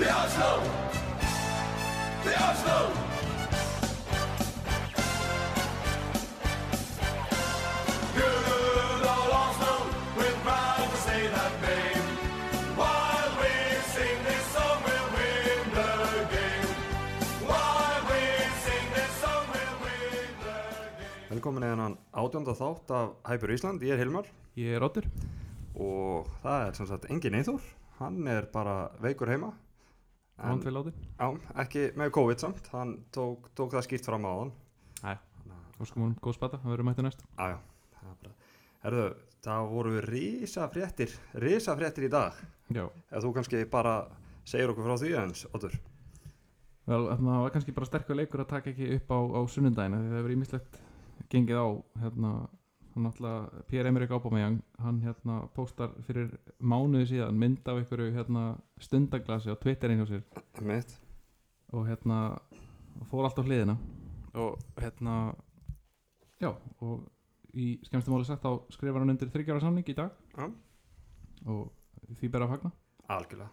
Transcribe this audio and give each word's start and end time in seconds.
The 0.00 0.08
Oslo! 0.10 0.52
The 2.24 2.34
Oslo! 2.48 2.78
Good 8.16 9.02
old 9.14 9.32
Oslo, 9.42 9.74
we're 10.16 10.38
proud 10.46 10.86
to 10.92 10.96
say 11.06 11.20
that 11.36 11.52
name. 11.62 12.04
While 12.80 13.30
we 13.40 13.52
sing 13.94 14.16
this 14.28 14.44
song, 14.54 14.78
we'll 14.86 15.08
win 15.16 15.62
the 15.78 15.92
game. 16.34 16.70
While 17.50 18.00
we 18.10 18.20
sing 18.66 18.84
this 18.96 19.12
song, 19.22 19.44
we'll 19.54 19.76
win 19.84 20.28
the 20.44 20.56
game. 20.98 21.30
Velkomin 21.30 21.62
eða 21.68 21.76
hann 21.84 21.96
átjónda 22.24 22.54
þátt 22.58 22.90
af 23.00 23.14
Hæpur 23.30 23.54
Ísland, 23.56 23.82
ég 23.86 23.94
er 23.94 24.02
Hilmar 24.02 24.26
Ég 24.58 24.74
er 24.76 24.82
Otur 24.88 25.06
og 25.80 26.26
það 26.42 26.66
er 26.66 26.72
sem 26.76 26.86
sagt 26.90 27.06
engin 27.10 27.36
Eithor, 27.38 27.60
hann 28.00 28.26
er 28.28 28.48
bara 28.52 28.90
veikur 29.00 29.30
heima 29.30 29.52
En- 29.52 29.54
Vond 29.54 29.54
við 29.54 29.54
látin 29.54 30.29
Já, 31.18 31.26
ekki 31.64 31.84
með 32.00 32.12
COVID 32.16 32.44
samt, 32.44 32.70
hann 32.74 32.96
tók, 33.14 33.50
tók 33.58 33.74
það 33.76 33.86
skýrt 33.88 34.08
fram 34.08 34.28
á 34.28 34.32
hann. 34.32 34.52
Æ, 35.04 35.12
óskum 35.82 36.06
hún 36.06 36.16
góð 36.22 36.38
spata, 36.38 36.60
það 36.62 36.74
verður 36.74 36.88
mættu 36.90 37.06
næst. 37.06 37.24
Já, 37.36 37.54
já, 37.54 37.58
það 38.00 38.10
er 38.30 38.34
Herðu, 38.80 39.06
það 39.44 39.70
voru 39.74 39.94
risa 40.06 40.66
fréttir, 40.72 41.14
risa 41.44 41.76
fréttir 41.76 42.08
í 42.08 42.12
dag. 42.12 42.36
Ef 43.10 43.24
þú 43.24 43.32
kannski 43.36 43.64
bara 43.68 43.94
segir 44.48 44.72
okkur 44.72 44.88
frá 44.88 44.96
því 44.96 45.16
eins, 45.20 45.46
Otur 45.52 45.76
vel, 46.90 47.06
þarna 47.10 47.42
var 47.44 47.52
kannski 47.54 47.74
bara 47.74 47.88
sterkur 47.88 48.18
leikur 48.18 48.44
að 48.44 48.52
taka 48.54 48.72
ekki 48.72 48.94
upp 48.96 49.12
á, 49.14 49.18
á 49.38 49.40
sunnundagina 49.50 50.00
því 50.00 50.10
það 50.10 50.18
hefur 50.20 50.34
ímislegt 50.36 50.80
gengið 51.30 51.60
á 51.60 51.68
hérna, 52.04 52.32
hann 52.94 53.06
náttúrulega 53.06 53.64
Pierre-Emerick 53.70 54.10
Aubameyang, 54.14 54.58
hann 54.82 54.98
hérna 55.04 55.44
postar 55.54 55.92
fyrir 56.06 56.32
mánuði 56.58 57.12
síðan 57.12 57.38
mynd 57.38 57.68
af 57.70 57.78
einhverju 57.78 58.14
hérna 58.16 58.44
stundaglasi 58.82 59.54
á 59.54 59.56
Twitterin 59.60 60.02
hjá 60.02 60.08
sér. 60.10 60.24
Mitt 60.66 60.96
og 61.70 61.86
hérna 61.86 62.18
fór 63.10 63.28
allt 63.28 63.38
á 63.38 63.46
hliðina. 63.46 63.76
Og 64.34 64.58
hérna 64.78 65.34
já, 66.42 66.50
og 66.80 67.06
í 67.54 67.76
skemmstum 67.86 68.14
máli 68.14 68.26
sagt 68.26 68.44
þá 68.44 68.66
skrifar 68.74 69.02
hann 69.02 69.14
undir 69.14 69.30
þryggjára 69.30 69.62
samning 69.62 69.86
í 69.86 69.96
dag. 69.96 70.14
Já. 70.36 70.50
og 71.46 71.70
því 72.18 72.28
ber 72.28 72.44
að 72.44 72.54
fagna. 72.54 72.70
Algjörlega. 73.10 73.50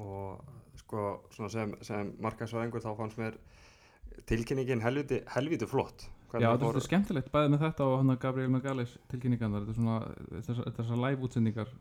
Og 0.00 0.78
sko 0.78 1.04
svona 1.34 1.50
sem, 1.52 1.74
sem 1.86 2.12
markaðsvæðingur 2.22 2.82
þá 2.84 2.90
fannst 2.98 3.18
mér 3.20 3.38
tilkynningin 4.28 4.82
helviti, 4.84 5.22
helviti 5.34 5.68
flott 5.70 6.08
Já, 6.38 6.46
þetta 6.52 6.70
er 6.78 6.84
skemmtilegt, 6.84 7.30
bæðið 7.34 7.52
með 7.54 7.62
þetta 7.64 7.86
og 7.88 7.96
hann 7.98 8.12
að 8.12 8.20
Gabriel 8.22 8.52
Magalis 8.54 8.92
tilkynningan 9.10 9.56
þetta 9.56 9.72
er 9.72 9.78
svona, 9.78 9.96
þessar, 10.46 10.70
þessar 10.76 11.00
live 11.02 11.26
útsendingar. 11.26 11.74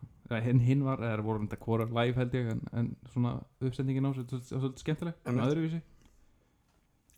Hinn, 0.47 0.61
hinn 0.66 0.83
var, 0.88 1.03
eða 1.06 1.25
voru 1.28 1.45
þetta 1.45 1.59
hvora 1.66 1.88
live 2.00 2.17
held 2.17 2.38
ég, 2.39 2.50
en, 2.56 2.64
en 2.73 2.89
svona 3.14 3.36
uppsendingin 3.61 4.09
á 4.09 4.11
þetta 4.17 4.39
er 4.39 4.45
svolítið 4.50 4.83
skemmtileg, 4.86 5.19
Einmitt. 5.22 5.38
svona 5.38 5.50
öðruvísi. 5.52 5.81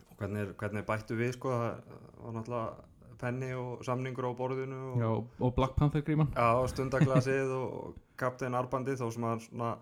Og 0.09 0.17
hvernig, 0.19 0.55
hvernig 0.59 0.87
bættu 0.91 1.19
við 1.19 1.35
sko 1.37 1.55
það 1.55 1.95
var 2.25 2.35
náttúrulega 2.39 2.89
penni 3.21 3.53
og 3.53 3.85
samningur 3.85 4.27
á 4.27 4.31
borðinu 4.35 4.81
og, 4.91 4.99
Já, 4.99 5.09
og, 5.13 5.31
og 5.39 5.55
Black 5.55 5.77
Panther 5.77 6.03
gríman. 6.05 6.31
Já, 6.35 6.67
stundaglasið 6.73 7.55
og 7.55 7.95
kaptein 8.19 8.57
Arbandið 8.57 9.01
þó 9.01 9.07
sem 9.13 9.27
að 9.29 9.43
svona 9.47 9.73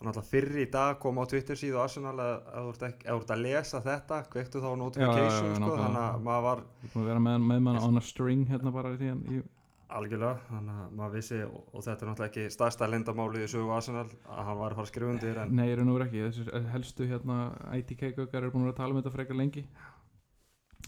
náttúrulega 0.00 0.30
fyrr 0.30 0.58
í 0.62 0.66
dag 0.72 0.98
kom 1.02 1.18
á 1.20 1.24
Twitter 1.28 1.58
síðu 1.60 1.80
Arsenal 1.82 2.16
að 2.16 2.34
þú 2.56 2.68
ert 2.72 2.84
þú 3.04 3.16
ert 3.18 3.32
að 3.34 3.42
lesa 3.44 3.80
þetta 3.84 4.20
kveiktu 4.32 4.62
þá 4.64 4.68
notification 4.80 5.28
Já, 5.28 5.52
já, 5.52 5.54
já, 5.54 5.60
sko, 5.60 5.76
þannig 5.76 6.04
að 6.06 6.20
maður 6.28 6.44
var 6.48 6.62
að 6.64 7.08
vera 7.10 7.24
með, 7.26 7.40
með 7.50 7.64
mann 7.66 7.80
on 7.84 8.00
a 8.00 8.04
string 8.04 8.46
hérna 8.48 8.72
bara 8.72 8.94
í 8.94 9.00
því 9.00 9.42
algjörlega, 9.90 10.38
þannig 10.48 10.80
að 10.80 10.90
maður 10.98 11.14
vissi 11.18 11.38
og, 11.44 11.62
og 11.74 11.84
þetta 11.84 12.04
er 12.04 12.10
náttúrulega 12.10 12.30
ekki 12.30 12.54
stærsta 12.54 12.88
lindamálið 12.90 13.44
í 13.44 13.50
sögu 13.50 13.72
Arsenal 13.74 14.04
að 14.06 14.42
hann 14.46 14.58
var 14.60 14.74
að 14.74 14.78
fara 14.78 14.86
að 14.86 14.90
skrifa 14.92 15.14
undir 15.14 15.40
en 15.42 15.54
Nei, 15.58 15.64
ég 15.66 15.76
er 15.76 15.86
nú 15.86 15.96
ekki, 16.04 16.24
þessir 16.28 16.68
helstu 16.74 17.08
hérna 17.10 17.38
ITK-göggar 17.80 18.44
eru 18.44 18.52
búin 18.54 18.68
að 18.68 18.74
að 18.74 18.78
tala 18.80 18.94
um 18.94 19.00
þetta 19.00 19.14
frekar 19.16 19.40
lengi. 19.40 19.64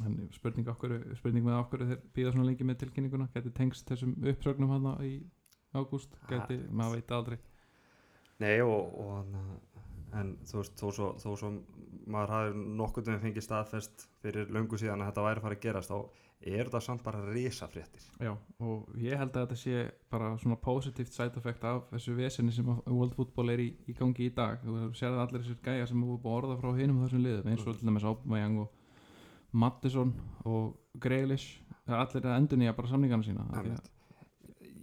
En 0.06 0.14
spurning, 0.32 0.68
okkur, 0.72 0.94
spurning 1.18 1.44
með 1.44 1.58
okkur 1.58 1.82
þeir 1.88 2.02
býða 2.16 2.34
svona 2.36 2.46
lengi 2.48 2.64
með 2.68 2.78
tilkynninguna. 2.84 3.26
Geti 3.34 3.52
tengst 3.58 3.90
þessum 3.90 4.14
uppsögnum 4.32 4.70
hana 4.72 4.94
í 5.04 5.16
ágúst, 5.74 6.14
geti, 6.30 6.60
Ah. 6.62 6.70
maður 6.70 7.00
veit 7.00 7.12
aldrei 7.18 7.38
Nei 8.42 8.56
og, 8.64 8.98
og 8.98 10.18
en 10.18 10.34
þú 10.48 10.58
veist, 10.60 10.74
þó 10.80 10.88
svo, 10.96 11.12
þó 11.22 11.30
svo 11.40 11.52
maður 12.12 12.34
hafi 12.34 12.66
nokkuð 12.80 13.12
um 13.14 13.20
fengið 13.22 13.44
staðfest 13.46 14.08
fyrir 14.24 14.50
löngu 14.52 14.78
síðan 14.80 15.04
að 15.04 15.12
þetta 15.12 15.24
væri 15.28 15.40
að 15.40 15.46
fara 15.46 15.58
að 15.58 15.64
gerast 15.66 15.92
þá 15.92 15.98
er 16.42 16.66
þetta 16.66 16.80
samt 16.82 17.02
bara 17.06 17.20
risafréttir. 17.30 18.06
Já, 18.18 18.32
og 18.66 18.88
ég 18.98 19.14
held 19.20 19.36
að 19.38 19.44
þetta 19.44 19.58
sé 19.60 19.84
bara 20.10 20.32
svona 20.42 20.56
positivt 20.64 21.14
side 21.14 21.38
effect 21.38 21.62
af 21.70 21.84
þessu 21.92 22.16
vesenni 22.18 22.54
sem 22.56 22.66
að 22.72 22.80
World 22.90 23.14
Football 23.14 23.52
er 23.54 23.62
í, 23.62 23.68
í 23.86 23.94
gangi 23.94 24.26
í 24.26 24.32
dag. 24.34 24.58
Þú 24.66 24.88
sér 24.98 25.14
það 25.14 25.22
allir 25.22 25.44
þessir 25.44 25.60
gæjar 25.68 25.90
sem 25.92 26.02
er 26.02 26.08
búið 26.10 26.26
að 26.32 26.38
orða 26.40 26.58
frá 26.58 26.72
hinum 26.80 27.02
þessum 27.04 27.22
liðum 27.28 27.52
eins 27.52 27.62
og 27.62 27.78
til 27.78 27.88
dæmis 27.92 28.08
Aubameyang 28.10 28.58
og 28.64 28.72
Mattisson 29.62 30.12
og 30.48 30.72
Grealish. 30.98 31.60
Það 31.86 31.94
er 31.94 32.02
allir 32.06 32.26
að 32.32 32.38
endur 32.40 32.62
nýja 32.64 32.74
bara 32.80 32.90
samningana 32.90 33.26
sína. 33.28 33.46
Að- 33.54 33.70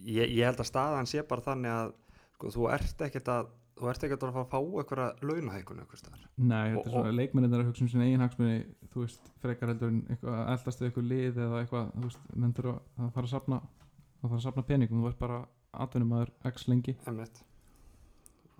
ég, 0.06 0.32
ég 0.32 0.46
held 0.48 0.64
að 0.64 0.72
staðan 0.72 1.12
sé 1.12 1.26
bara 1.28 1.44
þannig 1.44 1.76
að 1.76 1.94
sko, 2.40 2.54
þú 2.56 2.70
ert 2.72 3.04
ekkert 3.10 3.34
að 3.36 3.52
þú 3.80 3.88
ert 3.88 4.04
ekkert 4.04 4.24
að 4.24 4.34
fara 4.36 4.46
að 4.46 4.52
fá 4.52 4.60
einhverja 4.60 5.28
launahækun 5.30 5.82
einhvers 5.84 6.02
staðar. 6.04 6.24
Nei, 6.36 6.74
þetta 6.74 6.82
er 6.90 6.96
svona 6.96 7.14
leikmennir 7.16 7.62
að 7.62 7.70
hugsa 7.70 7.86
um 7.86 7.92
sinni 7.92 8.08
eigin 8.10 8.24
hagsmunni 8.26 8.58
þú 8.94 9.04
veist, 9.06 9.30
frekar 9.44 9.72
heldur 9.72 9.94
en 9.94 10.02
eitthvað 10.10 10.40
eldast 10.54 10.82
við 10.82 10.90
eitthvað 10.90 11.08
lið 11.14 11.40
eða 11.46 11.62
eitthvað, 11.62 11.94
þú 11.94 12.10
veist, 12.10 12.26
menn 12.36 12.56
þurfa 12.58 12.74
að 13.06 13.14
fara 13.16 13.30
að 13.30 13.34
safna 13.36 13.62
að 13.62 14.26
fara 14.26 14.40
að 14.40 14.46
safna 14.48 14.66
peningum, 14.68 15.04
þú 15.04 15.12
ert 15.12 15.22
bara 15.22 15.40
atvinnumæður 15.86 16.34
x 16.50 16.68
lengi. 16.68 16.98
Einmitt. 17.08 17.42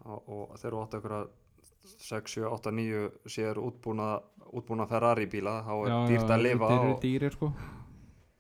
og, 0.06 0.24
og 0.24 0.56
þegar 0.56 0.78
þú 0.78 0.84
átt 0.86 0.98
einhverja 1.00 1.22
6, 1.90 2.34
7, 2.38 2.48
8, 2.48 2.72
9 2.80 3.04
sér 3.34 3.60
útbúna, 3.60 4.14
útbúna 4.56 4.88
Ferrari 4.88 5.28
bíla 5.32 5.60
þá 5.66 5.74
er 5.76 5.94
dýrt 6.14 6.34
að 6.36 6.44
lifa 6.46 6.72
þeir 6.72 6.80
eru 6.80 6.94
og, 6.94 7.04
dýrir 7.04 7.36
sko. 7.36 7.52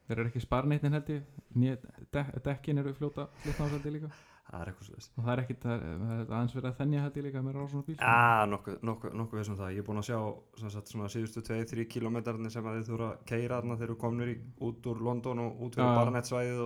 Þeir 0.07 0.17
eru 0.17 0.31
ekki 0.31 0.41
sparneitin 0.43 0.97
held 0.97 1.13
ég. 1.13 1.29
Né, 1.59 1.77
de, 2.13 2.25
dekkin 2.45 2.81
eru 2.81 2.93
fljóta 2.93 3.25
fljóta 3.41 4.11
það 4.49 4.61
er 4.63 4.69
eitthvað 4.71 4.87
svo 4.87 4.95
og 5.19 5.25
það 5.25 5.31
er 5.33 5.41
ekki, 5.43 5.55
það 5.63 5.73
er, 5.75 5.81
það 5.99 6.13
er 6.19 6.31
aðeins 6.33 6.55
verið 6.57 6.69
að 6.69 6.77
þennja 6.79 7.01
ég 7.19 7.25
líka 7.25 7.41
með 7.45 7.55
ráðssvona 7.59 7.85
bíl 7.89 7.95
Já, 7.99 8.45
nokkuð, 8.49 8.77
nokkuð, 8.89 9.13
nokkuð 9.19 9.39
við 9.39 9.45
sem 9.49 9.57
það. 9.59 9.73
Ég 9.75 9.81
er 9.83 9.87
búinn 9.89 10.01
að 10.01 10.07
sjá 10.09 10.19
sem 10.61 10.71
sagt, 10.75 10.93
svona 10.93 11.09
síðustu 11.13 11.43
2-3 11.49 11.85
kilometrarnir 11.93 12.53
sem 12.53 12.69
að 12.69 12.79
þið 12.79 12.89
þurfa 12.89 13.09
að 13.09 13.25
keira 13.29 13.59
þarna 13.59 13.77
þegar 13.79 13.93
þú 13.93 13.97
komnir 14.03 14.31
í, 14.33 14.37
út 14.69 14.89
úr 14.89 15.03
London 15.09 15.43
og 15.45 15.61
út 15.67 15.77
fyrir 15.77 15.91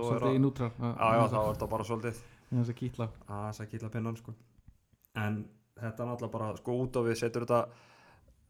og 0.00 0.08
er 0.14 0.20
svolítið 0.24 0.32
í 0.32 0.38
að, 0.38 0.44
nútrar 0.46 0.72
já, 0.80 1.08
já, 1.18 1.24
þá 1.34 1.38
er 1.42 1.50
þetta 1.52 1.68
bara 1.74 1.88
svolítið 1.90 2.22
þess 2.54 2.72
að 2.74 2.78
kýtla 2.80 3.08
að 3.28 3.42
þess 3.48 3.64
að 3.64 3.70
kýla 3.74 3.90
pinnan, 3.98 4.16
sko. 4.22 4.34
En 5.24 5.40
þetta 5.74 6.04
er 6.04 6.08
náttúrulega 6.08 6.34
bara, 6.38 6.52
sko, 6.62 6.78
út 6.84 6.96
á 6.96 7.00
við 7.04 7.18
setur 7.20 7.44
þetta 7.44 7.60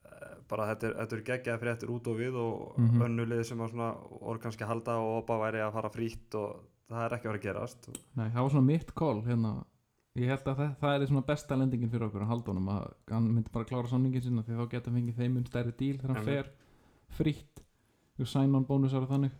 eh, 0.04 0.36
bara 0.48 0.68
þetta 0.70 0.86
er, 0.90 0.94
þetta 1.00 1.16
er 1.18 1.24
geggjaði 1.30 1.62
fréttir 1.64 1.92
út 1.94 2.06
á 2.06 2.12
við 2.14 2.38
og 2.38 2.78
mm 2.78 2.84
Mhm. 2.84 3.02
önnulið 3.08 3.42
sem 3.48 3.58
að 3.64 3.70
svona 3.74 3.90
voru 4.20 4.38
kannski 4.38 4.64
að 4.64 4.72
halda 4.74 4.96
og 5.00 5.24
opa 5.24 5.38
væri 5.42 5.60
að 5.64 5.72
fara 5.72 5.90
frítt 5.90 6.34
og 6.38 6.62
það 6.90 7.04
er 7.04 7.16
ekki 7.16 7.28
að 7.28 7.32
vera 7.32 7.40
að 7.40 7.46
gerast. 7.46 7.88
Nei, 8.14 8.26
það 8.26 8.40
var 8.40 8.52
svona 8.54 8.68
mitt 8.68 8.92
call 8.98 9.22
hérna. 9.26 9.54
Ég 10.14 10.30
held 10.30 10.46
að 10.46 10.60
það, 10.60 10.74
það 10.78 10.96
er 10.96 11.08
svona 11.10 11.26
besta 11.26 11.56
lendingin 11.58 11.90
fyrir 11.90 12.06
okkur 12.06 12.22
að 12.22 12.30
haldunum 12.30 12.68
að 12.70 12.84
hann 13.10 13.30
myndi 13.32 13.50
bara 13.54 13.66
klára 13.66 13.90
samningin 13.90 14.22
sinna 14.22 14.44
því 14.46 14.58
þá 14.60 14.68
geta 14.70 14.90
hann 14.90 15.00
fengið 15.00 15.16
þeim 15.18 15.32
mun 15.34 15.46
stærri 15.48 15.74
díl 15.80 15.96
þegar 15.98 16.14
hann 16.14 16.28
fer 16.28 16.50
frítt. 17.18 17.62
Og 18.14 18.30
sign-on 18.30 18.66
bónusar 18.68 19.02
og 19.02 19.10
þannig. 19.10 19.34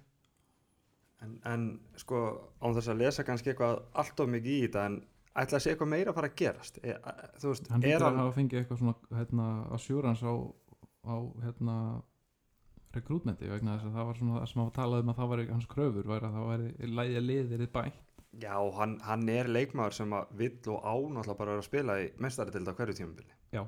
En, 1.23 1.37
en 1.47 1.67
sko, 2.01 2.25
án 2.59 2.75
þess 2.75 2.91
að 2.91 3.05
lesa 3.05 3.25
kannski 3.27 3.53
eitthvað 3.53 3.85
allt 4.03 4.25
of 4.25 4.33
mikið 4.33 4.57
í 4.57 4.65
þetta 4.65 4.87
en 4.91 4.99
ætla 5.35 5.61
að 5.61 5.63
sé 5.65 5.73
eitthvað 5.73 5.93
meira 5.93 6.11
að 6.11 6.19
fara 6.19 6.31
að 6.31 6.37
gerast? 6.41 6.81
E, 6.83 6.97
e, 6.97 7.29
þú 7.43 7.53
veist, 7.53 7.71
Hann 7.71 7.87
er 7.87 7.97
að 8.01 8.07
hann 8.09 8.21
hafa 8.25 8.35
fengið 8.35 8.61
eitthvað 8.61 8.83
svona 8.83 9.21
hérna, 9.21 9.47
assurance 9.79 10.27
á, 10.27 10.35
á 11.07 11.15
hérna 11.45 11.77
rekrútmenti 12.97 13.51
vegna 13.51 13.77
þess 13.77 13.91
að 13.91 13.99
það 13.99 14.09
var 14.09 14.19
svona 14.19 14.39
það 14.39 14.49
sem 14.51 14.63
hafa 14.63 14.75
talað 14.79 15.05
um 15.05 15.13
að 15.13 15.21
það 15.21 15.31
var 15.33 15.45
hans 15.51 15.71
kröfur 15.75 16.11
væri 16.11 16.29
að 16.29 16.39
það 16.39 16.51
væri 16.51 16.91
lægja 16.99 17.23
liðir 17.25 17.65
bætt. 17.75 18.03
Já, 18.43 18.57
hann, 18.79 18.97
hann 19.07 19.29
er 19.31 19.51
leikmaður 19.51 19.95
sem 19.95 20.15
að 20.17 20.33
vill 20.41 20.57
og 20.75 20.83
ánáttúrulega 20.83 21.39
bara 21.39 21.55
vera 21.55 21.63
að 21.63 21.69
spila 21.69 21.99
í 22.03 22.09
mestari 22.25 22.55
til 22.55 22.65
þetta 22.65 22.75
hverju 22.81 22.97
tímabili. 22.99 23.37
Já, 23.55 23.63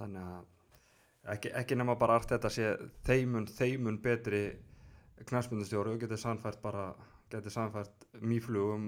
þannig 0.00 0.30
að 0.30 1.34
ekki, 1.34 1.52
ekki 1.60 1.76
nema 1.76 1.98
bara 2.00 2.16
allt 2.16 2.32
þetta 2.32 2.52
sé 2.54 2.70
þeimun, 3.08 3.48
þeimun 3.58 4.00
betri 4.02 4.42
knæspundustjóru 5.28 5.94
og 5.94 6.00
getur 6.00 6.20
sannfært 6.20 6.62
bara 6.62 6.90
getur 7.34 7.52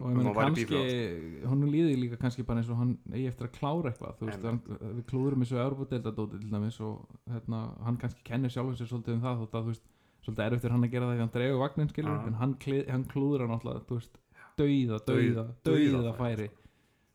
og 0.03 0.11
ég 0.11 0.17
um 0.17 0.19
meina 0.21 0.33
að 0.33 0.39
væri 0.41 0.55
bíflug 0.59 1.49
hún 1.53 1.65
líði 1.73 1.97
líka 2.01 2.19
kannski 2.23 2.45
bara 2.49 2.63
eins 2.63 2.71
og 2.73 2.79
hann 2.83 2.93
eigi 3.13 3.27
eftir 3.31 3.49
að 3.49 3.57
klára 3.59 3.93
eitthvað 3.93 4.17
þú 4.21 4.29
veist, 4.31 4.47
hann, 4.49 4.61
við 4.99 5.05
klúðurum 5.13 5.45
þessu 5.45 5.61
Európa-deildadóti 5.65 6.41
til 6.43 6.51
dæmis 6.53 6.81
og 6.85 6.95
hérna, 7.31 7.61
hann 7.87 8.01
kannski 8.03 8.25
kennir 8.27 8.51
sjálfum 8.55 8.79
sér 8.81 8.91
svolítið 8.93 9.17
um 9.19 9.23
það 9.27 9.43
þótt 9.43 9.55
að 9.61 9.63
þú 9.69 9.75
veist, 9.75 9.87
svolítið 10.23 10.45
erfitt 10.47 10.63
fyrir 10.67 10.77
hann 10.77 10.87
að 10.89 10.95
gera 10.97 11.07
það 11.11 11.15
því 11.17 11.23
hann 11.25 11.35
dregur 11.37 11.63
vagnin 11.63 11.93
skilur, 11.93 12.17
Já. 12.19 12.27
en 12.33 12.41
hann, 12.43 12.55
klið, 12.63 12.83
hann 12.95 13.05
klúður 13.13 13.45
hann 13.47 13.55
alltaf, 13.59 13.87
veist, 13.91 14.19
dauða, 14.59 14.99
Dauð- 15.07 15.23
dauða 15.33 15.47
dauða 15.67 16.17
færi 16.19 16.49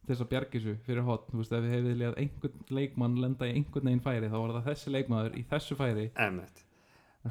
til 0.08 0.16
þess 0.16 0.24
að 0.24 0.30
bjargi 0.32 0.60
þessu 0.62 0.76
fyrir 0.88 1.04
hot, 1.04 1.26
þú 1.32 1.42
veist, 1.42 1.52
ef 1.52 1.64
við 1.66 1.74
hefði 1.76 1.92
viljað 1.92 2.20
einhvern 2.22 2.62
leikmann 2.78 3.18
lenda 3.20 3.48
í 3.50 3.56
einhvern 3.58 3.90
veginn 3.90 4.04
færi, 4.06 4.30
þá 4.32 4.38
var 4.40 4.54
það 4.56 4.70
þessi 4.72 4.94
leikmaður 4.96 5.36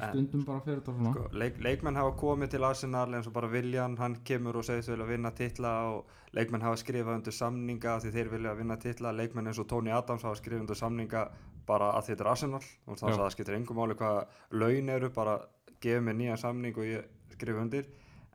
En- 0.01 0.11
stundum 0.13 0.45
bara 0.45 0.61
fyrir 0.65 0.79
þetta 0.81 0.93
svona. 0.95 1.11
sko, 1.13 1.37
leik, 1.37 1.57
leikmenn 1.63 1.95
hafa 1.95 2.11
komið 2.19 2.49
til 2.49 2.63
Arsenal 2.63 3.13
eins 3.13 3.27
og 3.27 3.33
bara 3.33 3.47
Viljan, 3.51 3.97
hann 3.97 4.15
kemur 4.23 4.57
og 4.57 4.63
segist 4.65 4.89
vilja 4.89 5.05
vinna 5.05 5.31
titla 5.31 5.71
og 5.91 6.05
leikmenn 6.33 6.61
hafa 6.61 6.75
skrifað 6.81 7.15
undir 7.19 7.33
samninga 7.33 7.99
því 8.03 8.11
þeir 8.15 8.29
vilja 8.31 8.55
vinna 8.55 8.77
titla. 8.77 9.11
Leikmenn 9.11 9.47
eins 9.47 9.59
og 9.59 9.67
Tony 9.67 9.91
Adams 9.91 10.23
hafa 10.23 10.35
skrifað 10.41 10.59
undir 10.65 10.75
samninga 10.75 11.27
bara 11.67 11.91
að 11.97 12.09
þetta 12.11 12.21
er 12.25 12.31
Arsenal. 12.31 12.61
Og 12.87 12.97
þannig 12.97 13.15
Já. 13.15 13.19
að 13.19 13.23
það 13.25 13.31
skiptir 13.37 13.55
engum 13.59 13.77
máli 13.77 13.95
hvað 13.95 14.25
laun 14.51 14.89
eru 14.89 15.09
bara 15.09 15.39
gefið 15.81 16.03
mér 16.03 16.15
nýjan 16.15 16.37
samning 16.37 16.77
og 16.77 16.83
ég 16.83 17.05
skrifa 17.33 17.61
undir. 17.61 17.85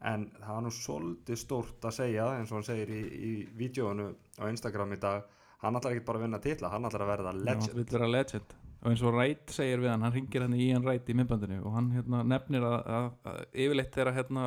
En 0.02 0.30
það 0.40 0.56
er 0.56 0.62
nú 0.66 0.70
svolítið 0.74 1.36
stórt 1.38 1.80
að 1.86 1.92
segja 2.00 2.26
eins 2.38 2.50
og 2.50 2.58
hann 2.58 2.64
segir 2.66 2.88
í, 2.90 3.02
í 3.06 3.46
vídjónu 3.54 4.14
á 4.40 4.48
Instagram 4.50 4.92
í 4.92 5.00
dag 5.00 5.22
hann 5.62 5.76
ætlar 5.78 5.94
ekki 5.94 6.04
bara 6.04 6.18
að 6.18 6.22
vinna 6.26 6.38
titla, 6.42 6.68
hann 6.72 6.82
ætlar 6.88 7.04
að 7.04 7.10
verða 7.12 7.32
Já, 7.32 7.44
legend. 7.46 7.90
vera 7.92 8.08
legend 8.10 8.54
og 8.82 8.90
eins 8.90 9.02
og 9.06 9.14
Rætt 9.14 9.54
segir 9.54 9.82
við 9.82 9.92
hann, 9.92 10.02
hann 10.02 10.14
ringir 10.14 10.44
hann 10.44 10.58
í 10.58 10.68
hann 10.72 10.86
Rætt 10.86 11.10
í 11.10 11.16
myndbandinu 11.16 11.60
og 11.62 11.76
hann 11.76 11.92
hérna, 11.94 12.22
nefnir 12.26 12.66
að, 12.66 12.78
að, 12.96 13.08
að 13.30 13.40
yfirleitt 13.64 13.94
þegar 13.94 14.16
hérna, 14.18 14.46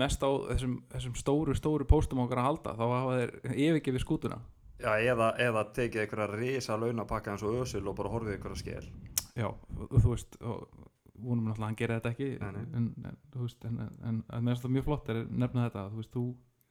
mest 0.00 0.24
á 0.24 0.30
þessum, 0.54 0.78
þessum 0.94 1.18
stóru, 1.20 1.56
stóru 1.58 1.86
póstum 1.88 2.22
okkar 2.24 2.40
að 2.40 2.48
halda 2.48 2.76
þá 2.78 2.84
hafa 2.88 3.18
þeir 3.18 3.34
yfirgefið 3.52 4.04
skútuna. 4.06 4.40
Já, 4.80 4.90
eða, 4.98 5.28
eða 5.40 5.66
tekið 5.76 6.02
einhverja 6.02 6.30
risa 6.32 6.76
launapakka 6.80 7.34
eins 7.34 7.44
og 7.46 7.60
ösul 7.62 7.84
og 7.86 7.96
bara 7.98 8.10
horfið 8.12 8.38
einhverja 8.38 8.60
skel. 8.62 8.88
Já, 9.34 9.48
þú 9.78 10.08
veist 10.08 10.38
vonum 11.24 11.46
náttúrulega 11.48 11.62
að 11.62 11.68
hann 11.68 11.78
gerir 11.78 12.00
þetta 12.00 12.12
ekki 12.14 12.28
Nei, 12.40 12.50
nei. 12.56 12.64
en, 12.78 12.88
en, 13.08 13.18
veist, 13.38 13.64
en, 13.68 13.78
en, 14.08 14.20
að 14.28 14.48
finnst 14.48 14.64
það 14.64 14.74
mjög 14.76 14.86
flott 14.88 15.10
er 15.12 15.20
nefna 15.30 15.68
þetta, 15.68 15.84
þú 15.92 16.00
veist, 16.00 16.12
þú 16.14 16.24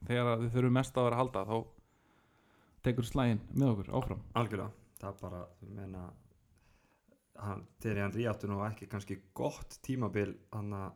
þegar 0.09 0.41
við 0.41 0.53
þurfum 0.57 0.77
mest 0.79 0.99
á 0.99 1.01
að 1.03 1.17
halda 1.19 1.43
þá 1.47 1.55
tekur 2.83 3.07
slægin 3.07 3.43
með 3.53 3.71
okkur 3.73 3.91
áfram. 3.99 4.23
Algjörlega, 4.39 4.82
það 5.03 5.21
bara, 5.21 5.43
þú 5.59 5.69
meina 5.77 6.03
hann, 7.43 7.63
þegar 7.81 8.03
hann 8.05 8.17
ríáttu 8.17 8.49
nú 8.51 8.59
ekki 8.67 8.89
kannski 8.91 9.19
gott 9.37 9.79
tímabil 9.85 10.35
hann 10.53 10.73
að 10.77 10.91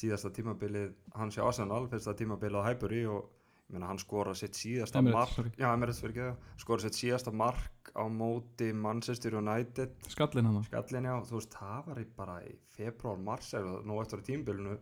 síðasta 0.00 0.30
tímabilið 0.34 0.92
hann 1.18 1.32
sé 1.34 1.42
Arsenal, 1.42 1.84
fyrsta 1.90 2.14
tímabilið 2.18 2.62
á 2.62 2.66
Highbury 2.68 3.02
og 3.10 3.24
ég 3.70 3.74
meina 3.74 3.88
hann 3.90 3.98
skora 4.02 4.34
sitt 4.38 4.58
síðasta 4.58 5.00
Emirates, 5.02 5.36
mark, 5.38 5.58
já 5.58 5.66
Emirates 5.72 6.00
fyrir 6.02 6.14
ekki 6.30 6.62
skora 6.62 6.84
sitt 6.84 6.98
síðasta 6.98 7.32
mark 7.34 7.90
á 7.94 8.06
móti 8.10 8.70
Manchester 8.74 9.34
United. 9.38 9.96
Skallin 10.10 10.46
hann 10.46 10.62
skallin 10.66 11.06
já, 11.10 11.14
þú 11.26 11.38
veist, 11.40 11.56
það 11.58 11.88
var 11.90 12.00
í 12.02 12.06
bara 12.18 12.36
í 12.46 12.54
februar, 12.76 13.18
mars 13.30 13.50
eða 13.58 13.80
nú 13.86 13.98
eftir 14.02 14.22
tímabilinu. 14.26 14.78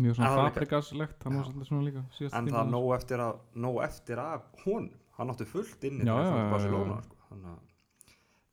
Mjög 0.00 0.16
svona 0.16 0.28
En 0.28 0.38
það 0.38 0.46
Fabregas-legt 0.48 1.24
hann 1.26 1.36
var 1.36 1.48
svolítið 1.50 1.68
svona 1.68 1.86
líka 1.88 2.04
síðasta 2.16 2.38
en 2.38 2.46
það 2.46 2.52
tímabilið. 2.52 2.72
nóg 2.76 2.94
eftir 2.96 3.24
að 3.26 3.42
nóg 3.66 3.82
eftir 3.84 4.22
að 4.22 4.46
hún, 4.64 4.88
hann 5.18 5.34
átti 5.34 5.48
fullt 5.52 5.84
þegar 5.84 6.16
hann 6.16 6.24
já, 6.32 6.40
já, 6.40 6.48
Barcelona, 6.54 6.96
já. 6.96 7.04
sko. 7.10 7.20
þannig 7.28 7.52
að 7.52 7.60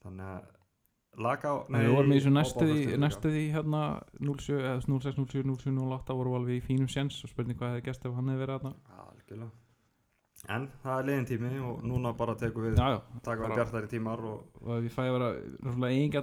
þannig 0.03 0.25
að 0.33 1.21
laga 1.25 1.51
á 1.51 1.55
Nei, 1.73 1.79
við 1.83 1.95
vorum 1.97 2.11
í 2.13 2.19
þessu 2.19 2.31
á 2.31 2.37
næstu 2.39 2.59
því, 2.65 2.75
Báfastinu 2.75 3.01
næstu 3.03 3.31
því 3.33 3.45
hérna 3.55 3.81
07, 4.19 4.59
eða 4.59 4.83
06, 4.87 5.23
07, 5.33 5.55
07, 5.63 5.79
08 5.95 6.19
voru 6.19 6.35
við 6.35 6.39
alveg 6.39 6.59
í 6.61 6.65
fínum 6.69 6.91
séns 6.91 7.17
og 7.25 7.33
spurning 7.33 7.57
hvað 7.59 7.73
hefði 7.75 7.87
gæst 7.89 8.05
ef 8.07 8.13
hann 8.19 8.29
hefði 8.31 8.43
verið 8.45 8.59
Já, 8.77 9.01
algjörlega. 9.09 9.51
En 10.55 10.69
það 10.79 10.99
er 11.01 11.07
liðin 11.09 11.25
tími 11.27 11.49
og 11.67 11.81
núna 11.83 12.13
bara 12.15 12.31
tekum 12.39 12.63
við 12.63 12.77
taka 13.25 13.41
við 13.49 13.57
bjartari 13.57 13.89
tímar 13.91 14.21
og 14.23 14.61
og 14.63 14.69
ef 14.77 14.85
ég 14.87 14.93
fæ 14.93 15.01
að 15.03 15.15
vera 15.17 15.27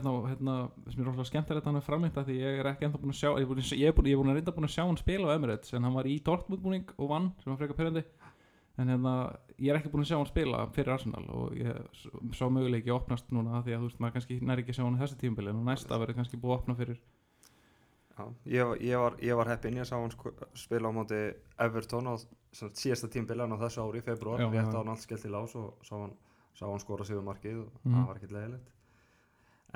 og 0.09 0.23
hérna, 0.31 0.55
sem 0.89 1.03
er 1.03 1.11
rosalega 1.11 1.29
skemmtilegt 1.29 1.67
að 1.67 1.69
hann 1.69 1.81
er 1.83 1.85
framlengt 1.85 2.17
að 2.17 2.31
því 2.31 2.37
ég 2.41 2.61
er 2.63 2.71
ekki 2.71 2.87
ennþá 2.89 3.01
búin 3.03 3.13
að 3.13 3.19
sjá 3.21 3.29
ég 3.35 3.45
er 3.45 3.51
búin, 3.51 3.61
að- 3.61 3.69
reynda 4.39 4.55
búin 4.57 4.69
að 4.71 4.73
sjá 4.73 4.85
hann 4.87 4.97
spila 5.03 5.29
á 5.29 5.37
Emirates 5.37 5.75
en 5.77 5.85
hann 5.85 5.99
var 5.99 6.09
í 6.09 6.17
Dortmund 6.25 6.63
búning 6.65 6.89
og 6.97 7.11
vann 7.13 7.29
sem 7.45 7.53
var 7.53 7.61
frekar 7.61 7.77
pyrrandi 7.77 8.07
en 8.79 8.89
hérna, 8.93 9.13
ég 9.59 9.71
er 9.73 9.79
ekki 9.79 9.89
búin 9.93 10.05
að 10.05 10.11
sjá 10.11 10.17
hann 10.21 10.29
spila 10.29 10.67
fyrir 10.77 10.93
Arsenal 10.93 11.25
og 11.33 11.55
ég 11.57 12.35
sá 12.37 12.45
möguleiki 12.53 12.91
að 12.93 12.99
opnast 13.01 13.31
núna 13.33 13.63
því 13.65 13.73
að 13.73 13.81
þú 13.81 13.89
veist, 13.89 14.01
maður 14.05 14.17
kannski 14.19 14.41
næri 14.45 14.63
ekki 14.65 14.75
að 14.75 14.79
sjá 14.81 14.85
hann 14.85 14.99
þessi 15.01 15.17
tímabili 15.23 15.53
en 15.55 15.63
næsta 15.65 15.99
verður 16.03 16.19
kannski 16.21 16.41
búið 16.43 16.53
að 16.53 16.59
opna 16.61 16.77
fyrir 16.77 16.99
já, 18.17 18.27
ég, 18.49 18.75
ég, 18.89 18.97
var, 19.01 19.17
ég 19.21 19.37
var 19.41 19.49
heppinn, 19.53 19.77
ég 19.81 19.89
sá 19.89 19.97
hann 19.97 20.13
sko, 20.13 20.33
spila 20.57 20.89
á 20.89 20.97
móti 20.97 21.21
Everton 21.61 22.09
á 22.09 22.15
síðasta 22.57 23.09
tímbilan 23.13 23.53
á 23.53 23.61
þessu 23.65 23.85
ári 23.85 24.01
í 24.01 24.07
februar, 24.07 24.41
rétt 24.45 24.57
já. 24.61 24.73
á 24.73 24.81
hann 24.81 24.93
allt 24.93 25.05
skellt 25.05 25.25
í 25.29 25.33
lás 25.33 25.57
og 25.57 25.75
sá 25.85 25.97
hann, 26.01 26.15
sá 26.57 26.65
hann 26.69 26.81
skora 26.81 27.05
um 27.17 27.25
markið 27.29 27.59
og 27.65 27.73
Mhm. 27.85 27.95
það 27.97 28.07
var 28.07 28.17
ekkert 28.21 28.33
leiðilegt 28.37 28.71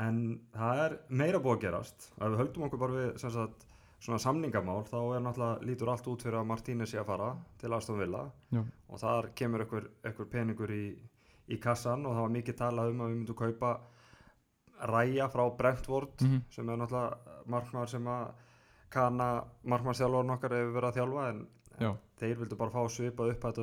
en 0.00 0.40
það 0.54 0.78
er 0.84 0.98
meira 1.08 1.38
búið 1.40 1.56
að 1.58 1.64
gerast 1.66 2.12
ef 2.16 2.28
við 2.28 2.38
höldum 2.40 2.64
okkur 2.68 2.78
bara 2.80 2.92
við 3.00 3.18
sagt, 3.20 3.66
svona 4.00 4.18
samningamál 4.18 4.84
þá 4.88 4.96
er 5.16 5.20
náttúrulega 5.20 5.66
lítur 5.68 5.88
allt 5.92 6.06
út 6.08 6.22
fyrir 6.24 6.38
að 6.40 6.46
Martínez 6.48 6.88
sé 6.94 6.98
að 7.02 7.06
fara 7.10 7.36
til 7.60 7.72
Aston 7.76 7.98
Villa 8.00 8.30
Já. 8.50 8.62
Og 8.90 9.00
þar 9.00 9.30
kemur 9.38 9.64
einhver, 9.64 10.26
peningur 10.30 10.72
í, 10.74 10.84
í 11.48 11.58
kassan 11.62 12.06
og 12.06 12.16
það 12.16 12.26
var 12.26 12.36
mikið 12.36 12.58
talað 12.58 12.92
um 12.92 13.02
að 13.04 13.12
við 13.12 13.18
myndum 13.20 13.38
kaupa 13.38 13.72
ræja 14.90 15.28
frá 15.30 15.44
Brentford 15.56 16.22
mm 16.24 16.42
sem 16.50 16.68
er 16.68 16.80
náttúrulega 16.80 17.40
markmaður 17.46 17.92
sem 17.94 18.06
að 18.10 18.28
kana 18.90 19.26
markmaðurþjálfarinn 19.62 20.34
okkar 20.34 20.54
hefur 20.56 20.72
verið 20.76 20.88
að 20.88 20.96
þjálfa 20.98 21.26
en 21.30 21.42
Já. 21.80 21.90
þeir 22.20 22.38
vildu 22.40 22.56
bara 22.60 22.74
fá 22.74 22.88
svipað 22.92 23.34
upp 23.34 23.44
að, 23.48 23.60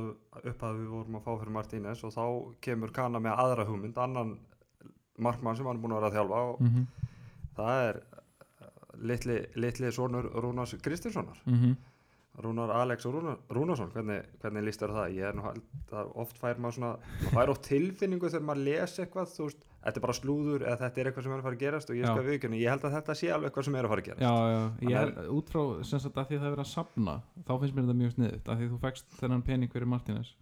upp 0.51 0.63
að 0.63 0.77
við 0.79 0.87
vorum 0.93 1.17
að 1.19 1.25
fá 1.25 1.31
fyrir 1.33 1.55
Martínez 1.57 2.03
og 2.07 2.13
þá 2.15 2.23
kemur 2.61 2.93
kana 2.95 3.19
með 3.19 3.41
aðra 3.43 3.65
hugmynd 3.67 3.99
annan 4.01 4.37
markmann 5.17 5.57
sem 5.57 5.67
hann 5.67 5.77
er 5.77 5.83
búin 5.83 5.97
að 5.97 6.01
vera 6.01 6.09
að 6.11 6.17
þjálfa 6.17 6.39
og 6.47 6.61
-hmm. 6.61 6.87
það 7.57 7.83
er 7.89 8.01
litli, 9.11 9.37
litli 9.55 9.91
sonur 9.91 10.31
Rúnars 10.41 10.75
Kristinssonar 10.81 11.41
Mm 11.45 11.75
Rúnar 12.37 12.69
Alex 12.69 13.07
og 13.09 13.15
Rúnar, 13.15 13.37
Rúnarsson 13.49 13.89
hvernig, 13.95 14.19
hvernig 14.43 14.65
líst 14.67 14.81
þér 14.83 14.93
það? 14.93 15.13
Ég 15.17 15.29
er 15.29 15.37
nú 15.37 15.45
að 15.47 16.11
oft 16.21 16.37
fær 16.37 16.59
maður 16.61 16.75
svona 16.77 16.91
maður 17.23 17.33
fær 17.33 17.51
oft 17.53 17.63
tilfinningu 17.65 18.29
þegar 18.29 18.45
maður 18.49 18.63
les 18.67 18.97
eitthvað 19.01 19.31
þú 19.33 19.47
veist, 19.47 19.63
þetta 19.87 19.97
er 20.01 20.05
bara 20.05 20.17
slúður 20.19 20.65
eða 20.67 20.79
þetta 20.83 21.01
er 21.01 21.09
eitthvað 21.09 21.27
sem 21.27 21.33
er 21.33 21.41
að 21.41 21.47
fara 21.47 21.57
að 21.57 21.63
gerast 21.63 21.89
og 21.93 21.97
ég 21.97 22.11
skal 22.11 22.27
viðkynna, 22.27 22.59
ég 22.61 22.73
held 22.75 22.85
að 22.85 22.97
þetta 22.97 23.15
sé 23.17 23.31
alveg 23.33 23.49
eitthvað 23.49 23.67
sem 23.69 23.79
er 23.79 23.87
að 23.87 23.93
fara 23.93 24.03
að 24.03 24.09
gerast 24.11 24.27
Já, 24.27 24.33
já, 24.53 24.61
ég 24.91 24.99
er 25.01 25.31
út 25.33 25.53
frá 25.53 25.61
sem 25.89 26.03
sagt 26.05 26.21
að 26.21 26.29
því 26.29 26.37
að 26.37 26.45
það 26.45 26.53
er 26.57 26.63
að 26.65 26.69
safna 26.75 27.17
þá 27.47 27.53
finnst 27.57 27.77
mér 27.77 27.87
þetta 27.87 27.97
mjög 28.03 28.13
sniðut 28.17 28.51
að 28.53 28.61
því 28.61 28.69
þú 28.73 28.79
fækst 28.85 29.17
þennan 29.17 29.45
pening 29.47 29.73
fyrir 29.73 29.91
Martínez 29.95 30.33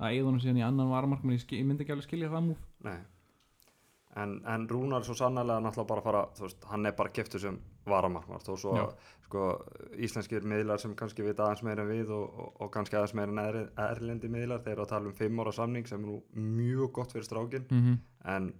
að 0.00 0.14
eigða 0.16 0.28
honum 0.30 0.42
síðan 0.42 0.60
í 0.60 0.66
annan 0.66 0.90
varmarkmann 0.90 1.36
ég, 1.36 1.64
myndi 1.68 1.84
ekki 1.84 1.94
alveg 1.94 2.08
skilja 2.08 2.32
það 2.32 2.46
múf. 2.50 2.68
En, 4.18 4.40
en 4.42 4.64
Rúnar 4.66 5.04
er 5.04 5.06
svo 5.06 5.14
sannarlega 5.14 5.62
náttúrulega 5.62 5.88
bara 5.88 6.00
að 6.00 6.06
fara, 6.08 6.22
þú 6.34 6.42
veist, 6.42 6.64
hann 6.66 6.86
er 6.88 6.94
bara 6.98 7.12
keftur 7.14 7.40
sem 7.40 7.58
varamarkmar, 7.86 8.40
þó 8.42 8.56
svo 8.58 8.72
Já. 8.74 8.86
sko, 9.28 9.44
íslenskir 10.02 10.46
miðlar 10.50 10.82
sem 10.82 10.96
kannski 10.98 11.22
vita 11.22 11.44
aðeins 11.44 11.62
meira 11.62 11.84
en 11.84 11.92
við 11.92 12.10
og, 12.16 12.24
og, 12.26 12.48
og 12.64 12.72
kannski 12.74 12.98
aðeins 12.98 13.14
meira 13.14 13.44
en 13.52 13.70
erlendi 13.84 14.30
miðlar, 14.32 14.64
þeir 14.64 14.72
eru 14.72 14.86
að 14.86 14.90
tala 14.96 15.10
um 15.12 15.14
fimm 15.14 15.44
ára 15.44 15.52
samning 15.54 15.86
sem 15.86 16.02
er 16.02 16.10
nú 16.10 16.18
mjög 16.34 16.90
gott 16.98 17.14
fyrir 17.14 17.28
strákin 17.28 17.68
mm 17.70 17.84
-hmm. 17.84 18.00
en 18.34 18.50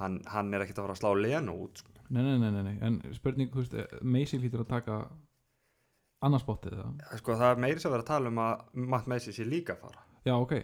hann, 0.00 0.20
hann 0.26 0.54
er 0.54 0.64
ekkert 0.64 0.78
að 0.78 0.88
fara 0.88 0.96
að 0.96 1.02
slá 1.02 1.22
Leno 1.22 1.54
út 1.66 1.78
sko. 1.78 1.92
nei, 2.08 2.22
nei, 2.22 2.38
nei, 2.38 2.50
nei, 2.50 2.62
nei, 2.62 2.78
en 2.82 3.14
spurning, 3.14 3.54
veist, 3.54 3.74
Macy 4.02 4.38
hlýtur 4.38 4.64
að 4.64 4.72
taka 4.74 4.98
annarspottið 6.24 6.78
það 6.80 7.18
sko, 7.20 7.36
það 7.38 7.50
er 7.50 7.62
meiri 7.66 7.80
sem 7.80 7.92
verið 7.92 8.04
að 8.04 8.12
tala 8.12 8.32
um 8.32 8.42
að 8.44 8.84
Matt 8.94 9.06
Messi 9.06 9.32
sé 9.32 9.46
líka 9.48 9.76
að 9.76 9.86
fara 9.86 10.04
Já, 10.24 10.34
ok, 10.34 10.54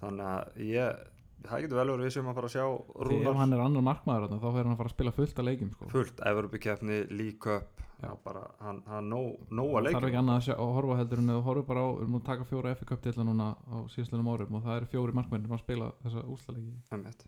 þannig 0.00 0.26
að 0.26 0.64
ég, 0.68 1.04
það 1.50 1.62
getur 1.64 1.78
vel 1.80 1.88
verið 1.92 2.06
við 2.06 2.12
sem 2.16 2.28
að 2.30 2.34
fara 2.38 2.48
að 2.50 2.54
sjá 2.56 2.64
því 2.66 3.00
ef 3.00 3.08
Rúnar 3.10 3.36
hann 3.40 3.52
er 3.56 3.62
annar 3.66 3.84
markmaður 3.88 4.26
þarna, 4.26 4.38
þá 4.42 4.48
fer 4.56 4.62
hann 4.64 4.72
að 4.74 4.80
fara 4.82 4.90
að 4.90 4.96
spila 4.96 5.12
fullt 5.16 5.38
af 5.38 5.44
leikjum 5.48 5.70
sko. 5.72 5.88
fullt, 5.94 6.20
Evropakefni, 6.32 6.98
League 7.10 7.38
Cup 7.40 7.82
hann, 8.60 8.82
hann 8.86 9.08
nóg, 9.08 9.46
að 9.78 9.86
þarf 9.86 9.86
leikja 9.86 10.08
ekki 10.10 10.20
annað 10.20 10.36
að, 10.36 10.44
sjá, 10.46 10.54
að 10.60 10.74
horfa 10.76 10.96
heldur 11.00 11.18
en 11.22 11.30
þú 11.32 11.38
horfur 11.46 11.66
bara 11.70 11.80
á, 11.80 11.88
við 11.96 12.02
erum 12.04 12.18
að 12.18 12.24
taka 12.28 12.44
fjóra 12.50 12.74
FA 12.76 12.84
Cup 12.90 13.02
tilla 13.06 13.24
núna 13.24 13.46
á 13.56 13.76
síðastlunum 13.94 14.28
árum 14.34 14.58
og 14.58 14.62
það 14.66 14.76
eru 14.76 14.90
fjóri 14.92 15.16
markmennir 15.16 15.48
að 15.56 15.62
spila 15.64 15.88
þessa 16.04 16.24
Einmitt. 16.92 17.26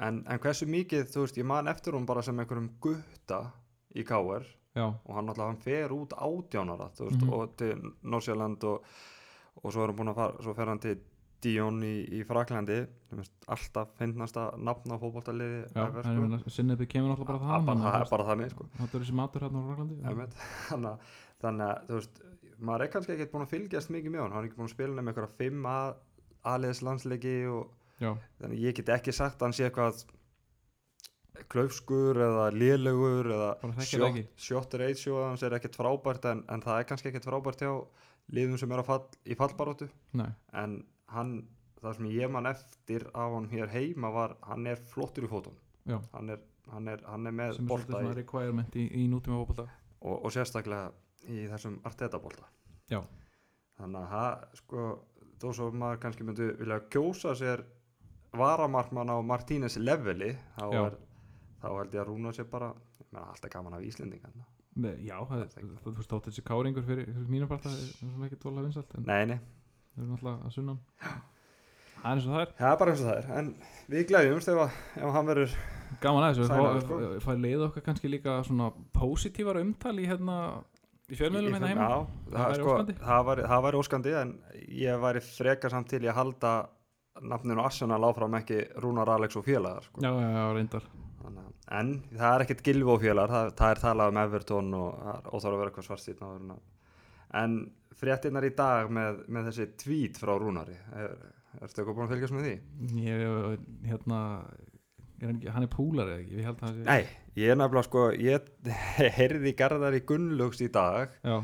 En, 0.00 0.22
en 0.28 0.38
hversu 0.40 0.66
mikið, 0.70 1.08
þú 1.12 1.24
veist, 1.24 1.36
ég 1.40 1.44
man 1.48 1.68
eftir 1.68 1.92
hún 1.96 2.06
bara 2.08 2.22
sem 2.22 2.38
einhverjum 2.40 2.68
gutta 2.80 3.40
í 3.96 4.04
KR 4.04 4.44
Já, 4.76 4.86
og 4.86 5.14
hann 5.16 5.26
náttúrulega, 5.26 5.50
hann 5.50 5.64
fer 5.64 5.90
út 5.96 6.12
átjánara, 6.14 6.90
þú 6.94 7.08
veist, 7.08 7.22
Mhm. 7.24 7.32
og 7.34 7.56
til 7.56 7.80
Norsjöland 8.04 8.64
og, 8.64 8.84
og 9.64 9.72
svo 9.72 9.82
er 9.84 9.90
að 10.12 10.14
fara, 10.14 10.42
svo 10.44 10.54
fer 10.54 10.66
hann 10.70 10.78
til 10.78 11.00
Dion 11.40 11.78
í, 11.86 11.92
í 12.18 12.20
Fraklandi, 12.28 12.78
alltaf 13.50 13.94
finnasta 13.98 14.50
nafn 14.60 14.92
á 14.92 14.96
fótboltaliði 15.00 15.62
já, 15.72 15.82
ever, 15.86 16.04
en 16.10 16.18
ég 16.18 16.24
meina, 16.26 16.40
sinnið 16.52 16.84
kemur 16.92 17.14
alltaf 17.14 17.26
bara 17.30 17.40
Það 17.46 17.66
bara- 17.70 17.84
það 17.86 18.00
er 18.04 18.10
bara 18.12 18.26
þannig, 18.30 18.52
sko. 18.54 18.68
Það 18.76 18.86
er 18.94 19.04
þessi 19.04 19.16
matur 19.20 19.46
hérna 19.46 19.62
á 19.62 19.64
Raklandi 19.70 19.98
Einmitt. 20.10 20.36
þannig, 20.68 20.90
að- 20.92 21.18
þannig 21.44 21.66
að, 21.70 21.82
þú 21.88 21.98
veist, 22.00 22.22
maður 22.60 22.84
er 22.86 22.92
kannski 22.94 23.14
ekkert 23.16 23.32
búin 23.34 23.46
að 23.46 23.52
fylgjast 23.56 23.92
mikið 23.96 24.14
með 24.16 24.20
hann, 24.26 24.32
hann 24.36 24.44
er 24.44 24.48
ekki 24.50 24.58
búin 24.60 24.68
að 24.70 24.74
spila 24.76 24.94
nefnir 24.98 25.12
einhverja 25.14 25.36
fimm 25.40 25.68
að, 25.72 25.92
aðliðs 26.54 26.82
landsleiki 26.90 27.34
þannig 28.00 28.50
að 28.50 28.58
ég 28.66 28.76
get 28.80 28.92
ekki 28.98 29.12
sagt 29.16 29.40
að 29.40 29.46
hann 29.48 29.56
sé 29.56 29.66
eitthvað 29.70 30.04
klaufskur 31.50 32.18
eða 32.20 32.46
lélegur 32.52 33.28
eða 33.32 33.50
shot 34.40 34.74
ratio 34.80 35.22
hans 35.24 35.42
er 35.46 35.54
ekkert 35.56 35.78
frábært 35.78 36.26
en, 36.30 36.42
en 36.52 36.62
það 36.64 36.80
er 36.82 36.88
kannski 36.90 37.10
ekkert 37.10 37.28
frábært 37.28 37.62
hjá 37.64 37.72
liðum 38.36 38.58
sem 38.60 38.72
er 38.76 38.82
að 38.82 38.88
fall, 38.90 39.04
í 39.26 39.36
fallbaróttu 39.38 39.88
nei, 40.20 40.28
en 40.60 40.76
hann, 41.14 41.34
það 41.80 41.98
sem 41.98 42.08
ég 42.14 42.32
man 42.32 42.48
eftir 42.50 43.06
af 43.10 43.34
hann 43.36 43.50
hér 43.50 43.72
heima 43.74 44.12
var 44.14 44.36
hann 44.46 44.66
er 44.70 44.80
flottur 44.92 45.26
í 45.26 45.30
fótum. 45.30 45.58
Hann 46.12 46.32
er, 46.32 46.42
hann 46.70 46.88
er, 46.88 47.04
hann 47.08 47.26
er 47.26 47.34
með 47.34 47.56
sem 47.58 47.66
er 47.66 47.70
bolta 47.72 48.02
í, 48.04 48.10
requirement 48.20 48.76
í, 48.78 48.86
í 49.02 49.06
nútíma 49.10 49.40
fótbolta. 49.42 49.66
Og, 50.00 50.16
og 50.24 50.32
sérstaklega 50.32 50.90
í 51.28 51.46
þessum 51.50 51.80
Arteta 51.88 52.20
bolta 52.22 52.46
Já. 52.90 53.00
þannig 53.80 54.00
að 54.00 54.14
það, 54.14 54.46
sko 54.60 54.86
þó 55.40 55.48
svo 55.56 55.68
maður 55.76 56.00
kannski 56.04 56.26
myndi 56.26 56.48
vilja 56.60 56.80
kjósa 56.92 57.34
sér 57.38 57.64
varamarkmann 58.36 59.12
á 59.12 59.16
Martínez 59.26 59.76
leveli 59.80 60.32
þá, 60.56 60.64
er, 60.84 60.96
þá 61.62 61.68
held 61.74 61.96
ég 61.96 62.02
að 62.02 62.08
Rúna 62.10 62.34
sér 62.36 62.48
bara 62.50 62.72
er 63.10 63.20
alltaf 63.24 63.52
gaman 63.52 63.78
af 63.78 63.86
Íslendinga 63.86 64.32
Nei, 64.80 64.94
Já, 65.02 65.16
það, 65.26 65.48
það, 65.50 65.70
þú 65.82 65.92
veist 65.96 66.12
þótt 66.12 66.26
þessi 66.28 66.44
káringur 66.46 66.84
fyrir, 66.86 67.08
fyrir 67.10 67.32
mínum 67.32 67.48
parta 67.50 67.72
svona 67.74 68.28
ekki 68.28 68.38
tóla 68.40 68.62
vinsalt 68.64 68.92
en 68.96 69.08
nei, 69.08 69.24
nei, 69.32 69.38
það 69.94 70.04
er 70.04 70.08
náttúrulega 70.14 70.48
að 70.48 70.56
sunnan 70.56 70.80
Það 72.00 72.06
er 72.08 72.16
eins 72.16 72.26
og 72.26 72.32
það 72.32 72.40
er 72.46 72.52
það 72.60 72.70
er 72.72 72.78
bara 72.80 72.92
eins 72.94 73.00
og 73.04 73.08
það 73.10 73.18
er 73.20 73.38
en 73.40 73.48
við 73.92 74.04
gleðjumst 74.10 74.48
ef, 74.54 74.76
ef 75.04 75.14
hann 75.16 75.26
verður 75.28 75.54
gaman 76.00 76.24
að 76.24 76.30
þessu 76.38 76.46
Sælar, 76.48 76.78
Fá- 76.78 76.84
sko. 76.86 76.98
fær 77.26 77.40
leið 77.44 77.64
okkar 77.66 77.84
kannski 77.90 78.10
líka 78.14 78.36
svona 78.46 78.70
pósitívar 78.96 79.58
umtal 79.60 79.96
í 80.00 80.06
hérna 80.08 80.36
í 81.10 81.18
fjölmiðlum 81.18 81.56
hérna 81.58 81.70
heima 81.72 81.88
Já, 81.90 81.98
Það 82.38 82.54
sko, 82.60 82.70
óskandi. 82.76 82.94
það, 83.02 83.42
það 83.50 83.64
væri 83.66 83.80
óskandi 83.82 84.14
en 84.22 84.32
ég 84.80 85.02
væri 85.04 85.22
frekar 85.26 85.74
samt 85.74 85.90
til 85.92 86.00
að 86.06 86.16
halda 86.20 86.54
nafninu 87.20 87.60
Arsenal 87.66 88.00
áfram 88.08 88.38
ekki 88.38 88.62
Rúnar 88.80 89.10
Alex 89.12 89.36
og 89.36 89.44
félagar 89.44 89.84
sko. 89.84 90.00
Já, 90.00 90.08
já, 90.14 90.28
já, 90.38 90.44
reyndar 90.56 90.86
en 91.70 91.90
það 92.16 92.32
er 92.38 92.42
ekkert 92.46 92.62
gilvi 92.66 92.88
og 92.94 93.02
félagar 93.02 93.30
það, 93.34 93.50
það 93.60 93.74
er 93.74 93.80
talað 93.84 94.08
um 94.14 94.20
Everton 94.24 94.70
og 94.74 94.94
það 95.04 95.18
er 95.18 95.28
óþára 95.36 95.52
að 95.52 95.60
vera 95.60 95.70
eitthvað 95.74 95.86
svart 95.90 96.02
sýtna 96.06 96.30
en 97.36 97.60
fréttinnar 98.00 98.46
í 98.48 98.54
dag 98.56 98.90
með, 98.92 99.22
með 99.28 99.50
þessi 99.50 99.68
tweet 99.82 100.18
frá 100.20 100.32
Rúnari 100.40 100.76
er, 100.96 101.14
ertu 101.60 101.82
eitthvað 101.82 101.96
búin 101.96 102.06
að 102.06 102.12
fylgjast 102.14 102.36
með 102.36 102.46
því? 102.46 102.54
ég, 103.04 103.64
hérna 103.90 104.20
er 105.20 105.32
hann, 105.32 105.40
hann 105.54 105.66
er 105.66 105.72
púlar 105.72 106.10
eða 106.10 106.20
ekki, 106.22 106.36
ég 106.40 106.50
að 106.50 106.76
sé 106.76 106.84
Nei, 106.86 107.00
ég 107.40 107.52
er 107.52 107.58
nefnilega 107.60 107.88
sko 107.88 108.04
ég 108.16 108.52
heyrði 109.18 109.54
Garðar 109.58 109.96
í 109.98 110.04
Gunnlaugs 110.08 110.62
í 110.64 110.70
dag 110.72 111.16
Já, 111.20 111.36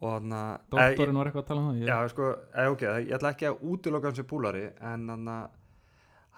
og 0.00 0.06
hann 0.16 0.36
að 0.38 0.54
doktorinn 0.74 1.20
var 1.20 1.30
eitthvað 1.30 1.44
að 1.44 1.50
tala 1.50 1.64
um 1.64 1.68
það 1.70 1.82
ég, 1.82 1.90
Já, 1.90 2.12
sko, 2.14 2.30
eh, 2.54 2.70
ok, 2.72 2.86
ég 3.08 3.18
ætla 3.18 3.34
ekki 3.34 3.50
að 3.50 3.66
útiloka 3.74 4.10
hans 4.10 4.22
í 4.22 4.28
púlari 4.30 4.64
en 4.92 5.10
hann, 5.12 5.34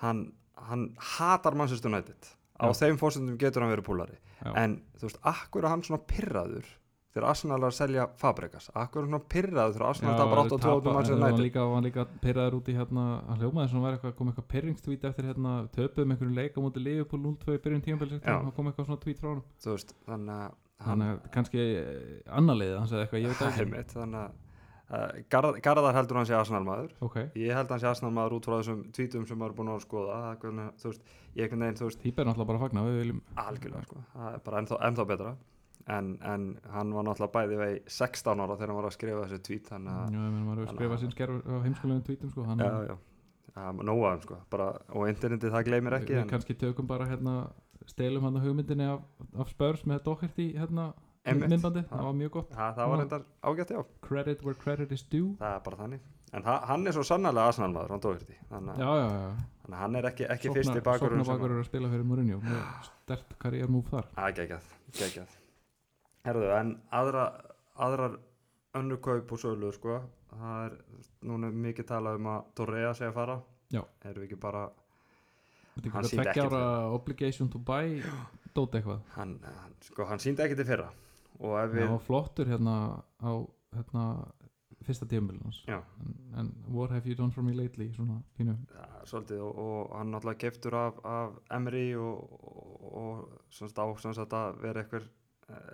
hann, 0.02 0.24
hann 0.70 0.88
hatar 1.16 1.58
Manchester 1.58 1.92
United 1.92 2.32
á 2.56 2.66
Já. 2.72 2.78
þeim 2.82 2.98
fórsendum 3.00 3.38
getur 3.40 3.64
hann 3.64 3.74
verið 3.74 3.88
púlari 3.90 4.18
Já. 4.40 4.50
en 4.64 4.80
þú 4.98 5.10
veist, 5.10 5.22
akkur 5.28 5.64
er 5.64 5.72
hann 5.74 5.86
svona 5.86 6.02
pirraður 6.08 6.68
þegar 7.16 7.28
Arsenal 7.30 7.56
er 7.62 7.66
að 7.70 7.76
selja 7.78 8.04
Fabregas. 8.20 8.68
Akkur 8.76 9.00
er 9.00 9.06
hann 9.06 9.14
svona 9.14 9.30
pirraður 9.32 9.76
þegar 9.76 9.86
Arsenal 9.88 10.16
tapar 10.20 10.40
8 10.42 10.56
og 10.56 10.60
2 10.66 10.74
á 10.76 10.80
Manchester 10.84 11.24
hann 11.24 11.40
líka, 11.40 11.64
hann 11.72 11.88
líka 11.88 12.04
pyrraður 12.20 12.58
út 12.58 12.68
í 12.68 12.76
hérna 12.76 13.06
hann 13.24 13.40
hljómaði 13.40 13.72
sem 13.72 13.86
var 13.86 13.96
eitthvað, 13.96 14.14
kom 14.18 14.30
eitthvað 14.32 14.48
pyrringstweet 14.52 15.06
eftir 15.08 15.30
hérna, 15.30 15.56
töpuðum 15.72 16.12
einhverjum 16.12 16.36
leik 16.36 16.58
á 16.58 16.60
móti 16.60 16.82
Liverpool 16.84 17.22
0-2 17.24 17.56
í 17.56 17.62
byrjun 17.64 17.84
Já. 18.20 18.36
og 18.36 18.52
kom 18.56 18.68
eitthvað 18.68 18.90
svona 18.90 19.02
tweet 19.06 19.22
frá 19.22 19.30
hann 19.32 19.44
veist, 19.64 19.96
þannig 20.04 20.34
að 20.36 20.58
hann, 20.84 21.06
að 21.06 21.22
kannski 21.32 21.68
annar 22.28 22.60
leiði 22.60 22.76
hann 22.76 22.90
segði 22.90 23.06
eitthvað, 23.06 23.24
ég 23.24 23.32
veit 23.32 23.40
það 23.40 23.48
er 23.48 23.56
ekki. 23.56 23.72
Mitt 23.76 23.96
þannig 23.96 24.20
að 24.20 24.36
uh, 25.00 25.18
Garð, 25.32 25.60
Garðar 25.64 25.96
heldur 25.96 26.20
hann 26.20 26.28
sé 26.28 26.36
Arsenal 26.36 26.64
maður. 26.68 26.94
Ok, 27.06 27.18
ég 27.40 27.56
held 27.56 27.72
hann 27.72 27.82
sé 27.82 27.88
Arsenal 27.90 28.12
maður 28.16 28.38
út 28.38 28.48
frá 28.50 28.58
þessum 28.58 28.86
tweetum 28.92 29.24
sem 29.28 29.40
maður 29.40 29.54
er 29.54 29.58
búin 29.62 29.72
að 29.72 29.84
skoða 29.86 30.22
það 30.26 30.48
er 30.52 30.72
þú 30.82 30.92
veist, 30.92 31.12
ég 31.40 31.52
veginn, 31.56 31.78
þú 31.80 31.90
veist 31.90 32.04
því 32.04 32.16
ber 32.18 32.28
náttúrulega 32.28 32.50
bara 32.52 32.60
að 32.60 32.66
fagna 32.66 32.86
algjörlega 33.46 33.86
sko, 33.88 34.02
það 34.12 34.34
er 34.34 34.44
bara 34.48 34.62
ennþá, 34.62 34.82
ennþá 34.90 35.08
betra 35.14 35.36
en, 35.86 36.12
en 36.22 36.46
hann 36.74 36.94
var 36.94 37.06
náttúrulega 37.06 37.34
bæði 37.36 37.58
vei 37.60 37.72
16 37.86 38.42
ára 38.42 38.56
þegar 38.56 38.72
hann 38.72 38.80
var 38.80 38.88
að 38.88 38.96
skrifa 38.96 39.26
þessi 39.26 39.42
tweet 39.46 39.68
þannig 39.70 39.92
já, 39.92 39.98
að, 39.98 40.64
að- 40.96 41.04
sín 41.04 41.14
skerf 41.14 41.36
á 41.46 41.54
heimskulegum 41.66 42.02
tweetum 42.08 42.32
sko, 42.32 42.46
hann 42.48 42.64
já, 42.64 42.72
já. 42.90 42.96
Af 43.56 43.78
þeim 43.80 44.22
sko, 44.26 44.38
bara, 44.52 44.66
og 44.92 45.06
internetið 45.08 45.54
það 45.54 45.68
gleymir 45.70 45.96
ekki 45.96 46.12
við 46.12 46.22
en, 46.24 46.32
kannski 46.34 46.56
tökum 46.60 46.88
bara 46.90 47.06
hérna 47.08 47.36
stelum 47.88 48.26
hann 48.26 48.40
hugmyndinni 48.42 48.88
af, 48.90 49.04
af 49.38 49.52
spörs 49.54 49.86
með 49.88 50.02
dokkert 50.10 50.42
í 50.42 50.50
hérna 50.58 50.90
myndbandi, 51.26 51.82
það 51.90 52.04
var 52.06 52.18
mjög 52.18 52.34
gott. 52.36 52.52
Það, 52.54 52.74
það 52.76 52.90
var 52.90 53.00
reyndar 53.02 53.24
ágætt 53.50 53.72
já, 53.74 53.80
credit 54.06 54.44
where 54.46 54.58
credit 54.60 54.92
is 54.94 55.02
due. 55.10 55.32
Það 55.40 55.54
er 55.56 55.64
bara 55.64 55.80
þannig. 55.80 56.04
En 56.36 56.46
ha, 56.46 56.56
hann 56.68 56.86
er 56.86 56.96
svo 56.96 57.06
sannarlega 57.06 57.52
Arsenal 57.52 57.70
maður, 57.72 57.94
hann 57.94 58.04
já, 58.82 58.90
já, 59.00 59.08
þannig 59.62 59.78
að 59.78 59.80
hann 59.84 59.98
er 60.00 60.10
ekki, 60.10 60.28
ekki 60.36 60.52
fyrsti 60.58 60.84
bakurinn 60.84 61.22
sem 61.22 61.30
Soknabakur 61.30 61.56
er 61.56 61.62
að 61.64 61.70
spila 61.70 61.94
fyrir 61.94 62.06
Mourinho. 62.10 62.42
Stert 62.90 63.34
karriérmúf 63.42 63.90
þar 63.94 64.14
herðu, 66.26 66.48
en 66.56 66.72
aðra 66.94 67.26
aðrar 67.86 68.18
önnur 68.76 69.00
kaup 69.04 69.32
og 69.32 69.40
sölu 69.40 69.70
sko, 69.74 70.00
það 70.32 70.64
er, 70.66 70.74
núna 71.28 71.50
er 71.50 71.60
mikið 71.66 71.88
talað 71.92 72.20
um 72.20 72.30
að 72.32 72.50
Torrea 72.58 72.92
sé 72.96 73.08
að 73.08 73.16
fara. 73.16 73.38
Já. 73.72 73.82
erum 74.06 74.22
við 74.22 74.28
ekki 74.28 74.38
bara 74.40 74.68
er 75.76 75.88
Hann 75.90 76.06
ekki 76.06 76.12
sýndi 76.12 76.22
að 76.22 76.28
tekja 76.30 76.46
ára 76.46 76.62
obligation 76.94 77.50
to 77.50 77.58
buy 77.58 77.98
dót 78.56 78.76
eitthvað. 78.78 79.02
Hann, 79.16 79.36
hann, 79.44 79.74
sko, 79.84 80.06
hann 80.08 80.22
síndi 80.22 80.44
ekki 80.44 80.58
til 80.60 80.68
fyrra. 80.68 80.88
Það 81.36 81.76
var 81.82 82.02
flottur 82.04 82.48
hérna 82.48 82.76
á 83.20 83.30
hérna, 83.76 84.04
fyrsta 84.86 85.06
tíumbilins 85.10 85.58
Já. 85.66 85.80
en, 86.38 86.52
what 86.68 86.90
have 86.90 87.08
you 87.08 87.16
done 87.18 87.30
for 87.30 87.42
me 87.42 87.52
lately? 87.52 87.90
Svona 87.92 88.22
pínu. 88.38 88.54
Ja, 88.72 88.86
svolítið 89.04 89.42
og, 89.44 89.58
og 89.58 89.98
hann 89.98 90.14
náttúrulega 90.14 90.40
keftur 90.46 90.76
af, 90.78 91.00
af 91.04 91.36
Emery 91.52 91.94
og, 91.98 92.30
og, 92.40 92.86
og 93.02 93.42
semst 93.50 93.76
á 93.76 93.84
semst 94.00 94.22
að 94.32 94.60
vera 94.62 94.84
eitthvað 94.84 95.10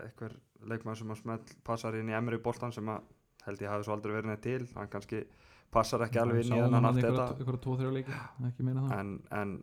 eitthvað 0.07 0.37
leikmann 0.71 0.99
sem 0.99 1.11
að 1.15 1.21
smell 1.23 1.41
passar 1.67 1.97
inn 1.99 2.11
í 2.11 2.17
Emery 2.17 2.39
boltan 2.43 2.75
sem 2.75 2.89
að 2.89 3.07
held 3.47 3.63
ég 3.65 3.73
hafi 3.73 3.87
svo 3.87 3.97
aldrei 3.97 4.15
verið 4.15 4.31
neitt 4.31 4.45
til. 4.47 4.67
Hann 4.77 4.91
kannski 4.93 5.25
passar 5.73 6.05
ekki 6.07 6.21
alveg 6.23 6.45
inn 6.45 6.55
í 6.55 6.61
þennan 6.61 6.89
allt 6.89 7.01
þetta. 7.03 7.27
en, 8.99 9.15
en 9.31 9.55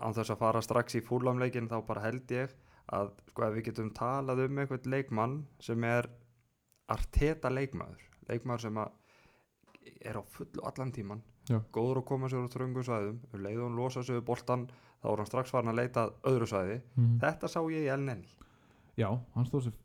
án 0.00 0.16
þess 0.16 0.32
að 0.32 0.40
fara 0.40 0.62
strax 0.64 0.96
í 0.96 1.04
fúlamleikin 1.04 1.68
þá 1.68 1.78
bara 1.88 2.04
held 2.06 2.32
ég 2.32 2.54
að 2.96 3.12
sko 3.30 3.46
ef 3.46 3.56
við 3.56 3.66
getum 3.70 3.90
talað 3.94 4.44
um 4.46 4.62
einhvern 4.62 4.90
leikmann 4.94 5.36
sem 5.62 5.84
er 5.86 6.08
arteta 6.90 7.50
leikmaður 7.52 8.06
leikmaður 8.30 8.64
sem 8.66 8.80
að 8.82 8.96
er 10.00 10.18
á 10.18 10.22
fullu 10.34 10.64
allan 10.66 10.92
tíman 10.94 11.22
Já. 11.48 11.58
góður 11.72 12.02
að 12.02 12.08
koma 12.10 12.30
sér 12.30 12.46
á 12.46 12.52
tröngum 12.52 12.86
svæðum 12.86 13.20
um 13.30 13.44
leið 13.44 13.60
og 13.60 13.68
hann 13.68 13.78
losa 13.78 14.02
sig 14.06 14.18
við 14.18 14.26
boltan 14.28 14.66
þá 15.00 15.06
er 15.12 15.22
hann 15.22 15.30
strax 15.30 15.54
farin 15.54 15.72
að 15.72 15.80
leita 15.80 16.04
að 16.04 16.12
öðru 16.30 16.48
svæði. 16.50 16.76
Mm. 16.96 17.14
þetta 17.22 17.50
sá 17.50 17.60
ég 17.72 17.86
í 17.86 17.92
Elneni 17.94 18.28
já, 18.98 19.08
hann 19.36 19.48
stóð 19.48 19.68
sér, 19.68 19.78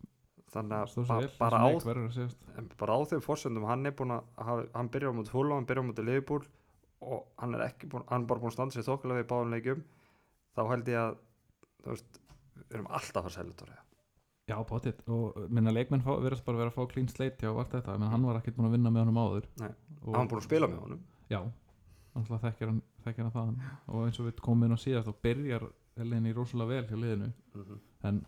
þannig 0.56 0.78
að 0.80 1.10
ba 1.10 1.20
vel 1.22 1.32
bara, 1.40 1.62
á, 1.62 1.68
að 1.76 2.76
bara 2.80 2.98
á 2.98 3.00
þeim 3.12 3.26
fórsendum 3.26 3.70
hann 3.70 3.86
er 3.86 3.96
búin 3.98 4.16
að 4.16 4.66
hann 4.74 4.92
byrjar 4.94 5.14
á 5.14 5.18
mútið 5.20 5.36
fúla 5.36 5.60
hann 5.60 5.70
byrjar 5.70 5.86
á 5.86 5.90
mútið 5.90 6.10
liðbúl 6.12 6.44
og 7.06 7.26
hann 7.42 7.58
er 7.58 7.66
ekki 7.70 7.90
búin, 7.92 8.06
hann 8.10 8.26
er 8.26 8.30
bara 8.30 8.44
búin 8.44 8.54
að 8.54 8.58
standa 8.60 8.78
sér 8.78 8.88
þokkulega 8.88 9.24
við 9.24 9.32
báðum 9.34 9.56
leikjum 9.56 9.88
þá 10.56 10.62
held 10.72 10.94
ég 10.94 11.02
að 11.02 11.18
þú 11.84 11.92
veist, 11.96 12.22
við 12.56 12.78
erum 12.80 12.94
alltaf 12.94 13.26
að 13.26 13.36
fara 13.36 13.50
að 13.50 13.58
Torreira 13.60 13.86
já, 14.46 14.56
potið, 14.68 15.02
og 15.10 15.38
minna 15.50 15.74
leikmenn 15.74 16.04
verðast 16.06 16.46
bara 16.46 16.62
vera 16.62 16.72
að 16.72 16.78
fá 16.78 16.92
clean 16.92 17.10
slate 17.10 17.42
hjá 17.42 17.52
allt 17.52 17.72
þetta, 17.74 17.98
menn 17.98 18.12
hann 18.14 18.28
var 18.28 18.40
ekkert 18.40 18.58
búin 18.58 18.70
að 18.70 18.76
vinna 18.78 18.92
með 18.94 19.06
honum 19.06 19.22
áður. 19.24 19.48
Nei. 19.62 19.72
og, 20.04 20.12
hann 20.14 20.30
búin 20.30 20.42
að 20.42 20.48
spila 20.48 20.70
með 20.70 20.84
honum. 20.86 21.02
Já, 21.32 21.40
alltaf 22.20 22.46
þekkir 22.46 22.72
hann, 22.72 22.82
þekkir 23.08 23.26
hann 23.26 23.36
það 23.36 23.50
og 23.90 24.06
eins 24.06 24.22
og 24.22 24.30
við 24.30 24.44
komum 24.46 24.68
inn 24.68 24.78
á 24.78 24.80
síðast 24.82 25.12
og 25.12 25.18
byrjar 25.26 25.68
Eleni 25.96 26.34
rosalega 26.36 26.76
vel 26.76 26.88
hjá 26.92 27.02
liðinu. 27.02 27.30
En 28.06 28.22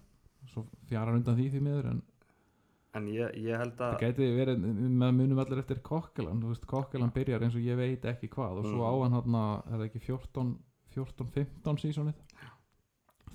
svo 0.51 0.65
fjara 0.89 1.13
undan 1.17 1.35
því 1.37 1.49
því 1.53 1.61
miður 1.67 1.89
en 1.91 2.01
en 2.97 3.07
ég, 3.13 3.35
ég 3.43 3.59
held 3.61 3.75
að 3.77 3.91
það 3.93 3.99
gæti 4.01 4.27
verið, 4.33 4.61
með 4.97 5.11
munum 5.19 5.39
allir 5.43 5.59
eftir 5.61 5.81
kokkelan, 5.85 6.39
þú 6.41 6.47
veist, 6.53 6.65
kokkelan 6.71 7.11
byrjar 7.13 7.43
eins 7.45 7.53
og 7.59 7.61
ég 7.61 7.77
veit 7.77 8.05
ekki 8.09 8.29
hvað 8.33 8.61
og 8.63 8.65
svo 8.65 8.79
Mhm. 8.81 8.87
á 8.89 8.93
hann 9.03 9.13
hann 9.17 9.35
er 9.67 9.77
það 9.77 9.85
ekki 9.89 10.01
14 10.07 10.55
14-15 10.95 11.77
sísonið? 11.83 12.15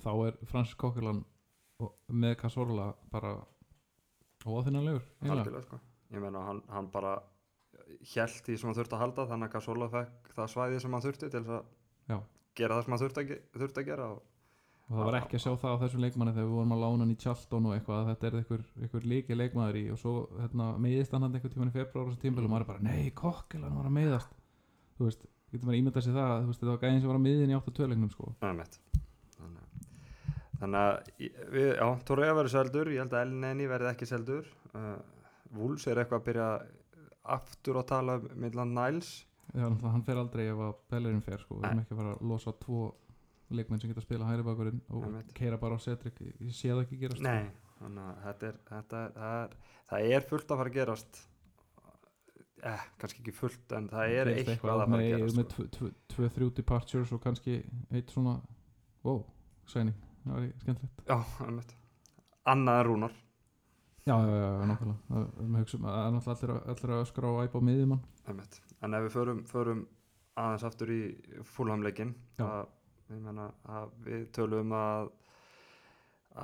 Þá 0.03 0.09
er 0.27 0.33
Francis 0.45 0.75
Kokkelan 0.75 1.23
með 2.11 2.35
Cazorla 2.41 2.93
bara 3.11 3.37
óafinnanlegur 4.45 5.03
sko. 5.63 5.79
Ég 6.11 6.19
meina 6.21 6.41
hann, 6.45 6.61
hann 6.69 6.89
bara 6.91 7.13
held 8.13 8.43
því 8.45 8.57
sem 8.59 8.67
hann 8.69 8.77
þurfti 8.77 8.97
að 8.97 9.03
halda 9.05 9.25
þannig 9.31 9.47
að 9.49 9.55
Gasola 9.55 9.87
fekk 9.93 10.33
það 10.35 10.51
svæði 10.53 10.81
sem 10.83 10.91
hann 10.97 11.01
þurfti 11.05 11.29
til 11.31 11.43
þess 11.43 11.63
að 12.09 12.21
gera 12.59 12.75
það 12.77 12.83
sem 12.83 12.93
hann 12.93 13.01
þurfti 13.03 13.23
að, 13.23 13.33
þurfti 13.61 13.81
að 13.83 13.87
gera 13.89 14.09
og 14.11 14.21
og 14.93 14.99
það 14.99 15.07
var 15.09 15.15
ekki 15.19 15.37
að 15.39 15.43
sjá 15.43 15.51
það 15.63 15.73
á 15.73 15.81
þessum 15.83 16.03
leikmanni 16.03 16.33
þegar 16.35 16.47
við 16.47 16.55
vorum 16.57 16.73
að 16.75 16.81
lána 16.83 17.03
hann 17.03 17.13
í 17.13 17.17
Charlton 17.23 17.65
og 17.69 17.73
eitthvað 17.75 17.99
að 17.99 18.09
þetta 18.11 18.27
er 18.29 18.35
einhver, 18.39 18.63
einhver 18.85 19.07
líki 19.13 19.37
leikmaður 19.39 19.79
í. 19.79 19.83
Og 19.93 19.99
svo 20.01 20.13
hérna, 20.39 20.67
meiðist 20.85 21.15
hann 21.15 21.25
hann 21.25 21.33
einhvern 21.37 21.53
tímann 21.55 21.71
í 21.71 21.75
februar 21.77 22.05
og 22.05 22.11
þessu 22.13 22.21
tímpil 22.23 22.45
og 22.45 22.51
maður 22.53 22.65
er 22.67 22.69
bara, 22.71 22.83
nei, 22.85 23.09
kokkelan 23.17 23.77
var 23.79 23.89
að 23.89 23.95
meiðast. 23.97 24.35
Þú 24.99 25.07
veist, 25.09 25.25
getur 25.53 25.69
maður 25.69 25.79
ímyndað 25.81 26.05
sér 26.07 26.17
það 26.19 26.35
þú 26.43 26.51
veist, 26.51 26.61
þetta 26.63 26.73
var 26.75 26.83
gæðin 26.85 27.01
sem 27.03 27.11
var 27.13 27.19
að 27.19 27.25
miðin 27.25 27.53
í 27.53 27.57
8-2 27.59 27.89
leiknum 27.93 28.13
sko. 28.13 28.31
þannig, 30.63 30.79
að- 30.79 31.49
við, 31.51 31.69
já, 31.75 31.87
Torreira 32.07 32.37
verður 32.37 32.53
seldur 32.53 32.91
ég 32.93 33.01
held 33.03 33.13
að 33.17 33.25
Elneni 33.27 33.67
verði 33.67 33.89
ekki 33.91 34.07
seldur. 34.07 34.45
Uh, 34.73 34.95
Wools 35.57 35.85
er 35.87 35.99
eitthvað 36.01 36.21
að 36.21 36.27
byrja 36.29 36.47
aftur 37.35 37.79
að 37.81 37.87
tala 37.89 38.15
um 38.19 38.29
Midland 38.35 38.73
Niles. 38.77 39.25
Já, 39.53 39.67
hann 39.69 40.03
fer 40.07 40.17
aldrei 40.17 40.47
ef 40.49 40.57
að 40.65 40.73
Bellerin 40.89 41.21
fer 41.21 41.37
sko. 41.43 41.59
við 41.59 41.67
erum 41.69 41.81
ekki 41.83 41.93
að 41.93 41.99
fara 41.99 42.13
að 42.15 42.23
losa 42.31 42.53
tvo 42.63 42.93
leikmenn 43.59 43.81
sem 43.81 43.89
geta 43.91 44.01
að 44.01 44.07
spila 44.07 44.25
hæri 44.29 44.43
bakurinn 44.47 44.81
og 44.89 45.03
Einmitt. 45.07 45.33
keira 45.37 45.57
bara 45.61 45.75
á 45.75 45.79
Cedric. 45.83 46.19
Ég 46.41 46.51
sé 46.55 46.69
það 46.73 46.81
ekki 46.85 46.99
gerast 47.03 47.21
Nei, 47.25 47.49
þannig 47.79 48.23
þetta 48.25 48.47
er, 48.49 48.57
þetta 48.69 49.03
er, 49.03 49.13
það 49.19 49.37
er 49.43 49.55
það 49.93 50.09
er 50.17 50.27
fullt 50.31 50.51
að 50.51 50.57
fara 50.63 50.69
að 50.73 50.77
gerast. 50.79 51.21
Eh, 52.63 52.83
kannski 53.01 53.19
ekki 53.19 53.33
fullt 53.35 53.73
en 53.75 53.89
það 53.91 54.13
er 54.15 54.29
Gerist 54.31 54.49
eitthvað 54.53 54.81
að 54.81 54.83
fara 54.93 54.99
að 55.03 55.09
gerast 55.11 55.35
með 55.37 55.47
sko. 55.49 55.63
tv- 55.63 55.71
tv- 55.77 55.95
tvö, 56.13 56.27
þrjú 56.37 56.51
departures 56.61 57.11
og 57.11 57.19
kannski 57.25 57.55
eitt 57.91 58.13
svona 58.13 58.37
wow, 59.03 59.17
sæning, 59.67 59.97
það 60.23 60.37
var 60.37 60.45
skemmtilegt. 60.63 61.01
Já, 61.09 61.17
einmitt. 61.47 61.73
Annað 62.53 62.79
en 62.79 62.87
Rúnar. 62.87 63.17
Já, 64.07 64.15
já, 64.19 64.35
já, 64.35 64.77
það 65.09 65.27
við 65.39 65.57
hugsum 65.59 65.85
að 65.87 66.21
það 66.23 66.43
er 66.47 66.53
allir, 66.53 66.93
að- 66.95 67.03
öskra 67.03 67.33
og 67.33 67.43
æpa 67.43 67.59
á 67.59 67.67
miðjumann. 67.67 68.01
En 68.83 68.93
ef 68.93 69.03
við 69.03 69.11
förum, 69.17 69.43
förum 69.47 69.83
aðeins 70.39 70.63
aftur 70.63 70.87
í 70.91 71.01
fúlhamleikin 71.43 72.15
Já. 72.39 72.65
Að, 73.21 73.53
að 73.77 73.89
við 74.07 74.23
tölum 74.35 74.71
að 74.77 75.09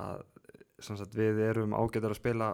að 0.00 0.22
sagt, 0.80 1.14
við 1.18 1.40
erum 1.50 1.74
ágættar 1.76 2.14
að 2.14 2.20
spila 2.20 2.50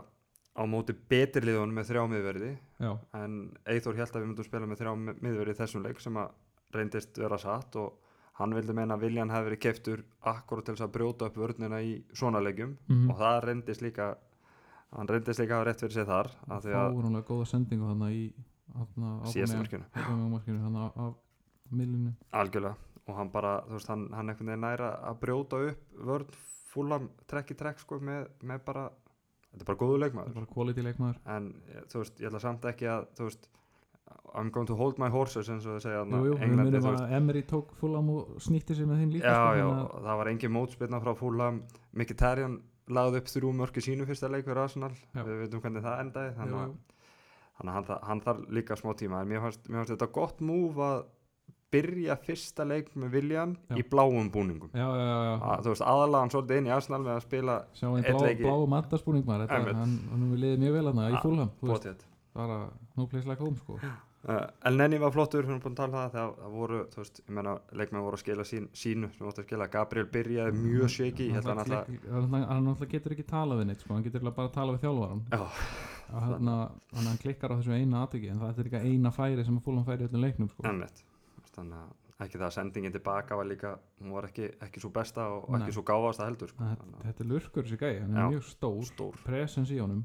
á 0.56 0.62
móti 0.64 0.94
betri 1.08 1.42
liðunum 1.44 1.76
með 1.76 1.90
þrjá 1.90 2.02
miðverði. 2.08 2.50
Já, 2.80 2.92
en 3.20 3.34
Eithor 3.68 3.94
held 3.98 4.08
að 4.16 4.22
við 4.22 4.28
myndum 4.30 4.46
spila 4.48 4.66
með 4.70 4.80
þrjá 4.80 4.92
mi- 4.96 5.16
miðverði 5.20 5.52
í 5.54 5.58
þessum 5.60 5.84
leik 5.84 6.00
sem 6.00 6.16
að 6.16 6.30
reyndist 6.72 7.18
vera 7.20 7.38
satt 7.38 7.76
og 7.76 7.98
hann 8.40 8.54
vildi 8.56 8.72
meina 8.76 8.96
að 8.96 9.04
Viljan 9.04 9.30
hefði 9.32 9.50
verið 9.50 9.60
keiftur 9.66 10.02
akkurat 10.32 10.64
til 10.64 10.74
þess 10.74 10.86
að 10.88 10.94
brjóta 10.96 11.28
upp 11.28 11.36
vörnina 11.36 11.80
í 11.84 11.92
svona 12.12 12.40
leikjum. 12.40 12.76
Mhm. 12.88 13.10
og 13.10 13.16
það 13.20 13.44
reyndist 13.44 13.82
líka 13.84 14.16
hann 14.96 15.08
reyndist 15.08 15.40
líka 15.40 15.52
að 15.54 15.58
hafa 15.60 15.68
rétt 15.70 15.80
fyrir 15.84 15.92
sig 15.92 16.06
þar 16.06 16.30
af 16.48 16.62
því 16.64 16.72
að 16.72 16.96
fárunlega 16.96 17.28
góða 17.28 17.46
sendingu 17.46 17.86
þannig 17.92 18.12
í 18.16 18.34
síðasta 19.32 19.58
markinu. 19.60 19.84
þannig 19.92 20.92
af 20.96 21.14
miðlunni. 21.72 22.12
Algjörlega 22.32 22.76
og 23.06 23.18
hann 23.20 23.30
bara, 23.30 23.56
þú 23.68 23.78
veist, 23.78 23.90
hann, 23.92 24.06
hann 24.16 24.30
einhvern 24.32 24.52
veginn 24.52 24.64
næra 24.66 24.92
að 25.10 25.18
brjóta 25.22 25.60
upp 25.70 25.98
vörn 26.08 26.38
fúlam 26.72 27.10
trekk 27.30 27.54
í 27.54 27.58
trekk 27.58 27.82
sko 27.82 28.00
með, 28.02 28.26
með 28.42 28.64
bara 28.66 28.86
þetta 29.52 29.62
er 29.62 29.68
bara 29.70 29.80
góðu 29.82 29.92
það 29.96 30.02
leikmaður 30.04 30.38
bara 30.38 30.48
quality 30.54 30.86
leikmaður. 30.86 31.20
En 31.36 31.52
þú 31.92 32.02
veist, 32.02 32.18
ég 32.20 32.30
ætla 32.30 32.42
samt 32.42 32.66
ekki 32.72 32.90
að 32.92 33.06
þú 33.18 33.28
veist, 33.30 33.48
I'm 34.36 34.50
going 34.54 34.68
to 34.68 34.76
hold 34.78 34.98
my 35.02 35.08
horses 35.10 35.48
eins 35.50 35.66
og 35.66 35.78
þau 35.78 35.84
segja 35.86 36.02
jú, 36.02 36.22
jú, 36.28 36.38
Englandi, 36.44 36.80
þú 36.82 36.92
veist. 36.92 37.14
Emery 37.18 37.42
tók 37.48 37.72
fullam 37.80 38.10
og 38.12 38.34
snýtti 38.42 38.76
sig 38.76 38.88
með 38.88 39.02
þeim 39.02 39.14
líka 39.16 39.32
já, 39.32 39.38
sko, 39.38 39.60
já, 39.60 39.66
og 39.70 40.04
það 40.06 40.20
var 40.20 40.30
engin 40.32 40.54
mótspilna 40.54 41.00
frá 41.02 41.12
fúlam 41.18 41.62
Mkhitaryan 41.96 42.58
lagði 42.86 43.22
upp 43.22 43.30
þrjú 43.32 43.54
mörki 43.56 43.82
sínu 43.82 44.06
fyrsta 44.06 44.30
leik 44.30 44.46
fyrir 44.46 44.62
Arsenal, 44.62 44.92
Já. 44.94 45.22
við 45.26 45.40
veitum 45.42 45.62
hvernig 45.64 45.82
það 45.82 46.02
endaði 46.04 46.34
þannig 46.36 46.60
að 46.60 46.76
hann, 47.56 47.88
hann 48.10 48.22
þarf 48.22 48.44
líka 48.52 48.76
smá 48.78 48.92
tíma. 48.98 49.22
En 49.24 49.30
mér 49.30 49.42
fannst, 49.42 49.66
mér 49.66 49.80
fannst 49.80 49.94
þetta 49.96 50.12
gott 50.14 50.42
múf 50.44 50.78
að 50.86 51.00
byrja 51.74 52.16
fyrsta 52.22 52.64
leik 52.64 52.92
með 52.94 53.10
Viljan 53.16 53.56
í 53.76 53.82
bláum 53.90 54.30
búningum. 54.32 54.70
Já, 54.72 54.86
já, 54.86 55.06
já, 55.26 55.34
að, 55.50 55.62
þú 55.66 55.72
veist, 55.74 55.84
aðalega 55.92 56.20
hann 56.24 56.30
svolítið 56.34 56.60
inn 56.62 56.66
í 56.70 56.74
Arsenal 56.76 57.00
með 57.04 57.14
að 57.16 57.22
spila 57.26 57.56
blá, 57.80 58.26
leik 58.26 58.38
í- 58.38 58.46
blá 58.46 58.66
mandaspúning 58.76 59.24
maður 59.26 59.48
hann, 59.50 59.96
hann 60.12 60.26
við 60.32 60.42
liðið 60.44 60.58
mjög 60.66 60.76
vel 60.78 60.86
hann 60.92 61.00
í 61.06 61.14
Ah, 61.16 61.22
fúlham 61.24 61.50
bótið 61.62 62.04
bara 62.36 62.58
no 62.96 63.06
place 63.06 63.26
like 63.26 63.40
home 63.42 63.56
sko. 63.56 63.78
Uh, 64.26 64.42
El 64.66 64.74
Nenni 64.76 64.98
var 64.98 65.12
flottur, 65.14 65.44
við 65.46 65.52
erum 65.52 65.60
búin 65.62 65.74
að 65.76 65.76
tala 65.76 65.88
um 65.88 65.94
það 65.96 66.14
það, 66.16 66.30
það 66.42 66.54
voru, 66.56 66.78
þú 66.90 66.98
veist, 66.98 67.20
ég 67.22 67.34
meina, 67.36 67.52
leikmenn 67.78 68.02
voru 68.02 68.16
að 68.18 68.22
skila 68.24 68.44
sín, 68.48 68.64
sínu, 68.74 69.10
sem 69.14 69.22
voru 69.22 69.36
að 69.38 69.46
skila. 69.46 69.68
Gabriel 69.70 70.06
byrjaði 70.10 70.52
mjög 70.64 70.90
að 72.42 72.48
hann 72.50 72.66
náttúrulega 72.66 72.90
getur 72.96 73.14
ekki 73.14 73.26
talað 73.30 73.60
við 73.60 73.66
neitt 73.70 73.84
sko, 73.84 73.94
hann 73.94 74.02
getur 74.02 74.24
bara 74.26 74.48
að 74.48 74.56
tala 74.56 74.74
við 74.74 74.82
þjálfaran 74.82 75.22
Já. 75.30 75.42
og 76.10 76.22
hann, 77.06 77.18
klikkar 77.22 77.54
á 77.54 77.58
þessu 77.60 77.76
eina 77.78 78.02
atviki 78.02 78.30
en 78.32 78.40
það 78.42 78.58
er 78.58 78.68
líka 78.70 78.82
eina 78.82 79.10
færi 79.14 79.44
sem 79.46 79.58
að 79.60 79.62
fúlan 79.68 79.86
færi 79.86 80.02
í 80.02 80.08
öllum 80.10 80.26
leiknum 80.26 80.50
sko. 80.50 80.62
Þannig 81.56 81.78
að 81.80 81.94
ekki 82.26 82.38
það 82.40 82.46
að 82.46 82.54
sendingin 82.56 82.94
tilbaka 82.94 83.36
var 83.36 83.44
líka 83.48 83.70
hún 84.00 84.12
var 84.16 84.24
ekki, 84.30 84.46
ekki 84.64 84.80
svo 84.80 84.90
besta 84.94 85.26
og 85.34 85.50
Nei. 85.52 85.58
ekki 85.60 85.74
svo 85.76 85.82
gáfasta 85.90 86.24
heldur 86.28 86.48
sko. 86.52 86.62
þetta, 86.64 86.84
Þannig 86.86 87.02
þetta 87.10 87.24
er 87.24 87.28
lurkur 87.32 87.66
þessi 87.66 87.78
gæi, 87.82 88.00
hann 88.00 88.16
er 88.16 88.22
Já. 88.22 88.28
mjög 88.32 88.46
stór, 88.48 88.78
stór, 88.88 89.18
presens 89.26 89.72
í 89.74 89.80
honum 89.82 90.04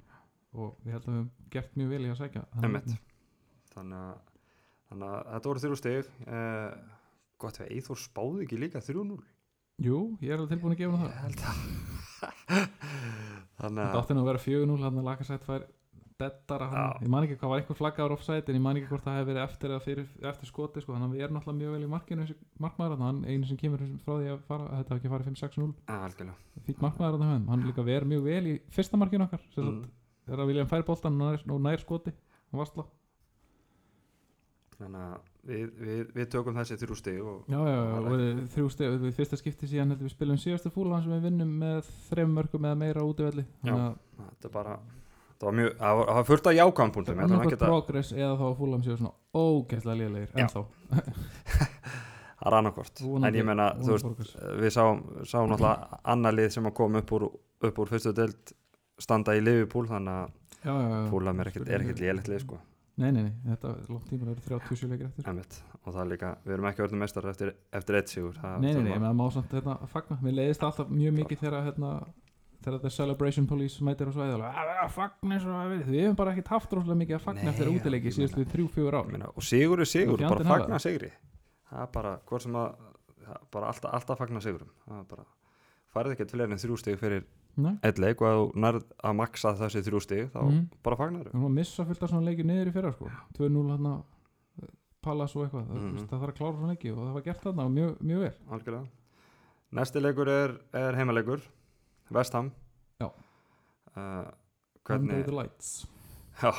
og 0.54 0.74
ég 0.86 0.92
held 0.98 1.06
að 1.06 1.12
við 1.14 1.20
höfum 1.22 1.30
gert 1.56 1.78
mjög 1.80 1.90
vel 1.94 2.02
í 2.02 2.10
að 2.12 2.18
hann- 2.56 2.66
ennett 2.68 2.98
þannig 3.72 4.02
að, 4.02 4.18
þannig 4.92 5.08
að 5.12 5.30
þetta 5.32 5.52
voru 5.52 5.64
þrjú 5.64 5.78
stig. 5.80 6.10
Uh, 6.28 6.72
gott 7.40 7.58
við 7.62 7.72
Eithor 7.78 7.98
spáði 8.04 8.44
ekki 8.46 8.60
líka 8.60 8.82
3-0 8.84 9.22
Jú, 9.82 9.98
ég 10.22 10.30
er 10.30 10.38
alveg 10.38 10.52
tilbúin 10.52 10.76
að 10.76 10.82
gefa 10.84 10.94
ég 10.94 11.02
það. 11.02 11.12
Held 11.24 11.40
að 11.48 11.56
þannig 13.62 13.86
Þetta 13.88 14.02
átti 14.02 14.14
nú 14.18 14.22
að 14.22 14.28
vera 14.30 14.42
4-0 14.44 14.84
hann 14.84 15.00
að 15.02 15.08
lakasætt 15.08 15.46
fær 15.48 15.64
dettara 16.22 16.68
hann, 16.72 17.04
ég 17.06 17.12
man 17.12 17.26
ekki 17.28 17.38
hvað 17.42 17.52
var 17.52 17.62
einhver 17.62 17.78
flaggaður 17.80 18.16
offside 18.16 18.52
en 18.54 18.58
ég 18.60 18.64
man 18.66 18.80
ekki 18.80 18.90
hvort 18.92 19.06
það 19.06 19.18
hefði 19.20 19.30
verið 19.32 19.44
eftir 19.46 19.74
fyrir, 19.86 20.12
eftir 20.32 20.50
skoti 20.52 20.84
sko, 20.84 20.96
þannig 20.96 21.10
að 21.10 21.16
við 21.18 21.26
erum 21.26 21.38
náttúrulega 21.40 21.60
mjög 21.62 21.76
vel 21.76 21.86
í 21.88 21.92
markinu 21.96 22.28
markmaður 22.66 22.94
þarna, 22.96 23.10
hann 23.12 23.22
einu 23.32 23.50
sem 23.50 23.60
kemur 23.62 23.84
frá 24.06 24.14
því 24.16 24.30
að 24.36 24.46
fara, 24.50 24.68
að 24.70 24.82
þetta 24.82 24.94
hafi 24.96 25.02
ekki 25.02 25.14
farið 25.16 25.32
5-6-0 25.32 25.68
að, 25.68 26.06
algjörlega. 26.08 26.64
Fýtt 26.70 26.86
markmaður 26.86 27.18
þarna 27.18 27.32
höfum, 27.32 27.50
hann 27.54 27.68
líka 27.70 27.88
verið 27.88 28.12
mjög 28.14 28.24
vel 28.30 28.44
í 28.52 28.56
fyrsta 28.78 29.02
markinu 29.02 29.28
okkar, 29.28 29.50
Mm. 29.62 29.84
þegar 30.30 30.48
William 30.52 30.70
fær 30.70 30.86
boltan 30.88 31.18
og 31.22 31.34
nær, 31.34 31.60
nær 31.66 31.82
skoti 31.82 32.14
og 32.52 32.62
varsla, 32.62 32.86
þannig 34.78 35.02
að 35.02 35.20
við, 35.48 35.72
við, 35.82 36.02
við 36.16 36.30
tökum 36.34 36.58
þessi 36.58 36.78
þrjú 36.82 36.98
stig 37.00 37.20
og 37.26 37.50
já 37.52 37.58
já, 37.58 37.76
já 37.82 38.48
þrjú 38.56 38.70
steg, 38.76 38.96
við 39.02 39.16
fyrsta 39.18 39.40
skipti 39.40 39.70
síðan 39.70 39.94
heldur 39.94 40.08
við 40.08 40.16
spilum 40.16 40.40
síðastu 40.42 40.72
fúlan 40.74 41.04
sem 41.06 41.14
við 41.16 41.26
vinnum 41.30 41.54
með 41.62 41.90
þrem 42.10 42.36
mörgum 42.38 42.68
eða 42.70 42.80
meira 42.82 43.06
að 43.06 43.44
þetta 43.62 44.50
er 44.50 44.54
bara 44.54 44.78
það 45.42 45.48
var 45.50 45.56
mjög, 45.60 45.72
það 45.82 45.98
var, 46.00 46.06
það 46.12 46.20
var 46.22 46.28
fullt 46.30 46.48
af 46.52 46.56
jákvæmpunktum 46.60 47.22
annarkvæmt 47.26 47.58
að- 47.58 47.68
progress 47.72 48.12
eða 48.16 48.32
þá 48.40 48.46
að 48.48 48.56
fúlan 48.62 48.86
séu 48.86 48.98
svona 49.00 49.14
ógæslega 49.42 50.00
lélegir 50.02 50.32
Já. 50.38 50.46
ennþá. 50.46 50.64
Það 52.42 52.48
er 52.50 52.56
annarkvort 52.58 53.02
en 53.06 53.36
ég 53.38 53.46
menna, 53.46 53.66
þú 53.78 53.92
veist, 53.94 54.32
við 54.64 54.72
sáum, 54.74 55.02
sáum 55.30 55.52
náttúrulega 55.52 56.00
annar 56.10 56.34
lið 56.34 56.48
sem 56.56 56.66
að 56.66 56.74
koma 56.80 57.02
upp 57.04 57.12
úr, 57.14 57.26
upp 57.70 57.82
úr 57.84 57.92
fyrstu 57.92 58.14
deild 58.18 58.54
standa 59.02 59.36
í 59.38 59.44
Liverpool 59.44 59.86
þannig 59.90 60.24
að. 60.24 60.38
Fúlam 61.12 61.40
er 61.42 61.50
ekkert, 61.52 61.70
er 61.74 61.86
lélætt 62.00 62.28
lið 62.32 62.42
sko. 62.48 62.58
Nei, 63.02 63.12
nei, 63.14 63.22
nei, 63.28 63.32
þetta 63.48 63.70
er 63.76 63.86
langt 63.94 64.10
tíma, 64.10 64.26
það 64.26 64.34
eru 64.34 64.42
37 64.48 64.90
leikir 64.92 65.06
eftir. 65.12 65.28
Einmitt. 65.30 65.60
og 65.86 65.94
það 65.94 66.02
er 66.04 66.10
líka, 66.12 66.32
við 66.46 66.54
erum 66.58 66.68
ekki 66.70 66.84
orðin 66.86 67.02
mestar 67.02 67.28
eftir, 67.32 67.54
eftir 67.80 67.98
eitt 67.98 68.12
sigur 68.12 68.36
það, 68.42 68.58
Nei, 68.62 68.68
nei, 68.68 68.74
það 68.76 68.90
nei, 68.90 69.00
menn 69.06 69.16
má 69.22 69.24
samt 69.34 69.54
hérna, 69.58 69.78
fagna. 69.94 70.18
Mér 70.26 70.36
leiðist 70.38 70.66
alltaf 70.68 70.92
mjög 70.94 71.16
mikið 71.22 71.40
þegar 71.46 71.66
hérna, 71.70 71.94
þegar 72.62 72.82
the 72.82 72.90
celebration 72.90 73.48
police 73.48 73.82
mætir 73.84 74.10
á 74.10 74.14
svæði 74.14 74.36
að 74.38 74.42
að 74.86 74.92
og 75.48 75.56
það 75.58 75.70
verið 75.72 75.88
við 75.92 76.02
hefum 76.06 76.16
bara 76.16 76.32
ekkert 76.36 76.48
haft 76.54 76.74
rosalega 76.78 77.00
mikið 77.02 77.16
að 77.18 77.26
fagna 77.26 77.42
Nei, 77.44 77.50
eftir 77.54 77.72
útileiki 77.72 78.14
síðustu 78.16 78.46
þrjú, 78.54 78.68
fjögur 78.76 78.98
ár. 79.00 79.06
Ég 79.08 79.12
meina, 79.18 79.30
og 79.36 79.44
sigur 79.44 79.80
er 79.82 79.86
sigur, 79.90 80.14
Og 80.22 80.30
bara 80.30 80.44
fagna 80.46 80.80
sigri. 80.80 81.12
Það 81.72 81.82
er 81.82 81.92
bara, 81.94 82.16
hvort 82.30 82.42
sem 82.46 82.54
að 82.56 82.74
það 83.26 83.38
bara 83.52 83.68
alltaf, 83.72 83.94
alltaf 83.94 84.18
fagna 84.22 84.42
sigurum. 84.42 84.70
Það 84.88 85.00
er 85.00 85.06
bara, 85.16 85.26
farið 85.96 86.12
ekki 86.18 86.30
fleiri 86.36 86.52
en 86.52 86.62
þrjú 86.62 86.78
stig 86.80 87.00
fyrir 87.00 87.24
Nei, 87.58 87.74
eitt 87.84 87.98
leik 88.00 88.22
og 88.22 88.28
ef 88.30 88.38
þú 88.38 88.62
nærð 88.64 88.84
að 89.04 89.16
maksa 89.20 89.52
þessi 89.60 89.82
þrjú 89.84 90.00
stig 90.02 90.30
þá 90.32 90.40
Mhm. 90.46 90.62
bara 90.84 90.96
fagnar 90.96 91.28
erum 91.28 91.46
að 91.50 91.52
missa 91.58 91.84
fullt 91.86 92.04
af 92.04 92.10
svona 92.10 92.24
leikir 92.30 92.46
niður 92.46 92.68
í 92.70 92.72
fyrra 92.72 92.94
sko. 92.94 93.10
2-0 93.38 93.72
hérna 93.76 94.04
Pallas 95.02 95.36
og 95.36 95.44
eitthvað, 95.50 95.66
það, 95.68 95.82
Mhm. 95.82 95.98
það 96.08 96.20
þarf 96.22 96.30
að 96.32 96.38
klára 96.38 96.56
svona 96.56 96.72
leiki 96.76 96.92
og 96.92 96.98
það 97.02 97.14
var 97.14 97.22
gert 97.26 97.42
þarna 97.42 97.66
og 97.66 97.72
mjög, 97.72 97.98
mjög 98.06 98.20
vel. 98.22 98.34
Algjörlega. 98.52 98.88
Næsti 99.74 100.02
leikur 100.02 100.28
er, 100.30 100.52
er 100.74 100.94
heimaleikur 100.96 101.42
Vestham 102.12 102.52
Já. 103.02 103.08
uh, 103.08 103.98
Under 103.98 104.34
hvernig 104.86 105.26
the 105.26 105.32
lights. 105.36 105.72
Já, 106.42 106.52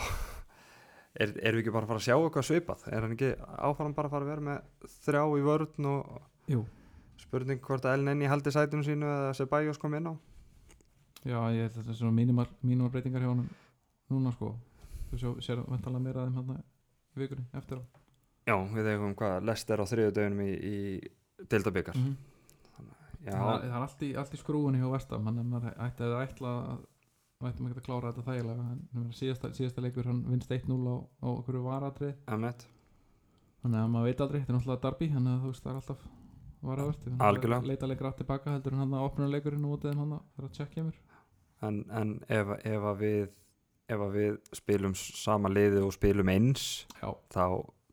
er, 1.20 1.32
erum 1.42 1.58
við 1.58 1.62
ekki 1.64 1.72
bara 1.74 1.86
að 1.86 1.90
fara 1.92 2.00
að 2.00 2.06
sjá 2.06 2.14
eitthvað 2.16 2.46
svipað? 2.48 2.84
Er 2.92 3.04
hann 3.06 3.14
ekki 3.16 3.30
áfram 3.68 3.94
bara 3.96 4.08
að 4.08 4.14
fara 4.16 4.26
að 4.26 4.30
vera 4.32 4.44
með 4.48 4.90
þrjá 5.06 5.22
í 5.38 5.44
vörn 5.46 5.88
og 5.92 6.52
Jú. 6.52 6.60
spurning 7.22 7.60
hvort 7.64 7.84
að 7.88 7.96
Elneni 7.98 8.28
haldi 8.30 8.52
sætinu 8.54 8.84
sínu 8.86 9.08
eða 9.08 9.32
Sebajos 9.38 9.78
kom 9.82 9.94
inn 9.98 10.10
á? 10.10 10.14
Já, 11.22 11.38
ég 11.54 11.66
held 11.68 11.72
að 11.72 11.78
þetta 11.80 11.90
er 11.94 11.98
svona 12.00 12.16
mínumar, 12.16 12.48
mínumar 12.66 12.90
breytingar 12.94 13.22
hjá 13.22 13.30
honum 13.30 13.48
núna 14.10 14.32
sko. 14.34 14.54
Þú 15.12 15.34
sér 15.44 15.60
vantalega 15.68 16.02
meira 16.02 16.22
af 16.24 16.30
þeim 16.30 16.38
hérna 16.40 16.56
í 16.62 17.20
vikunni 17.22 17.44
eftir 17.54 17.78
á. 17.78 17.82
Já, 18.48 18.56
við 18.74 18.88
eigum 18.90 19.12
hvað, 19.14 19.44
Lester 19.46 19.78
á 19.78 19.84
þriðu 19.86 20.14
dögunum 20.16 20.40
í, 20.42 20.52
í 20.56 21.46
Dildabikar 21.52 21.94
Mhm. 21.94 22.16
já, 22.16 22.31
það, 23.30 23.61
það 23.62 23.76
er 23.76 23.82
allt 23.82 24.02
í, 24.02 24.11
allt 24.22 24.35
í 24.35 24.40
skrúinni 24.40 24.80
hjá 24.82 24.90
Vestam 24.92 25.26
hann 25.28 25.38
er 25.38 25.44
maður 25.52 25.76
ætti 25.87 26.02
að 26.08 26.14
ætla 26.26 26.52
við 27.42 27.48
ættum 27.52 27.66
ekki 27.68 27.80
að 27.82 27.87
klára 27.88 28.12
þetta 28.12 28.24
þægilega 28.30 28.64
ég 28.72 28.96
meina, 28.96 29.12
síðasta, 29.18 29.52
síðasta 29.56 29.82
leikur 29.82 30.06
hann 30.11 30.22
vinst 30.30 30.50
1-0 30.54 30.78
á, 30.87 30.96
á 31.22 31.26
okkur 31.32 31.58
varatrið 31.64 32.14
emmett 32.37 32.66
þannig 33.62 33.78
að 33.82 33.92
maður 33.94 34.08
veit 34.11 34.20
aldrei, 34.24 34.40
þetta 34.42 34.52
er 34.52 34.56
náttúrulega 34.58 34.82
darbi 34.87 35.08
þannig 35.14 35.32
að 35.32 35.40
þú 35.46 35.52
veist 35.52 35.62
það 35.66 35.72
er 35.72 35.80
alltaf 35.82 36.04
Algjörlega. 37.26 37.66
leita 37.66 37.87
leikur 37.90 38.06
átt 38.06 38.18
tilbaka 38.22 38.52
heldur 38.54 38.76
hann 38.78 38.92
að 38.94 39.06
opna 39.08 39.26
leikurinn 39.30 39.64
og 39.66 39.76
útið 39.78 39.96
hann 39.98 40.12
að 40.14 40.20
það 40.22 40.42
er 40.42 40.48
að 40.48 40.56
tjekk 40.58 40.74
kemur 40.76 40.98
en, 41.66 41.78
en 41.90 42.12
ef, 42.30 42.52
ef 42.70 42.87
að 42.92 43.00
við 43.02 43.22
ef 43.92 44.00
að 44.06 44.12
við 44.16 44.37
spilum 44.56 44.94
sama 44.96 45.50
liði 45.50 45.82
og 45.82 45.90
spilum 45.94 46.30
eins 46.32 46.66
já, 47.02 47.08
þá, 47.35 47.46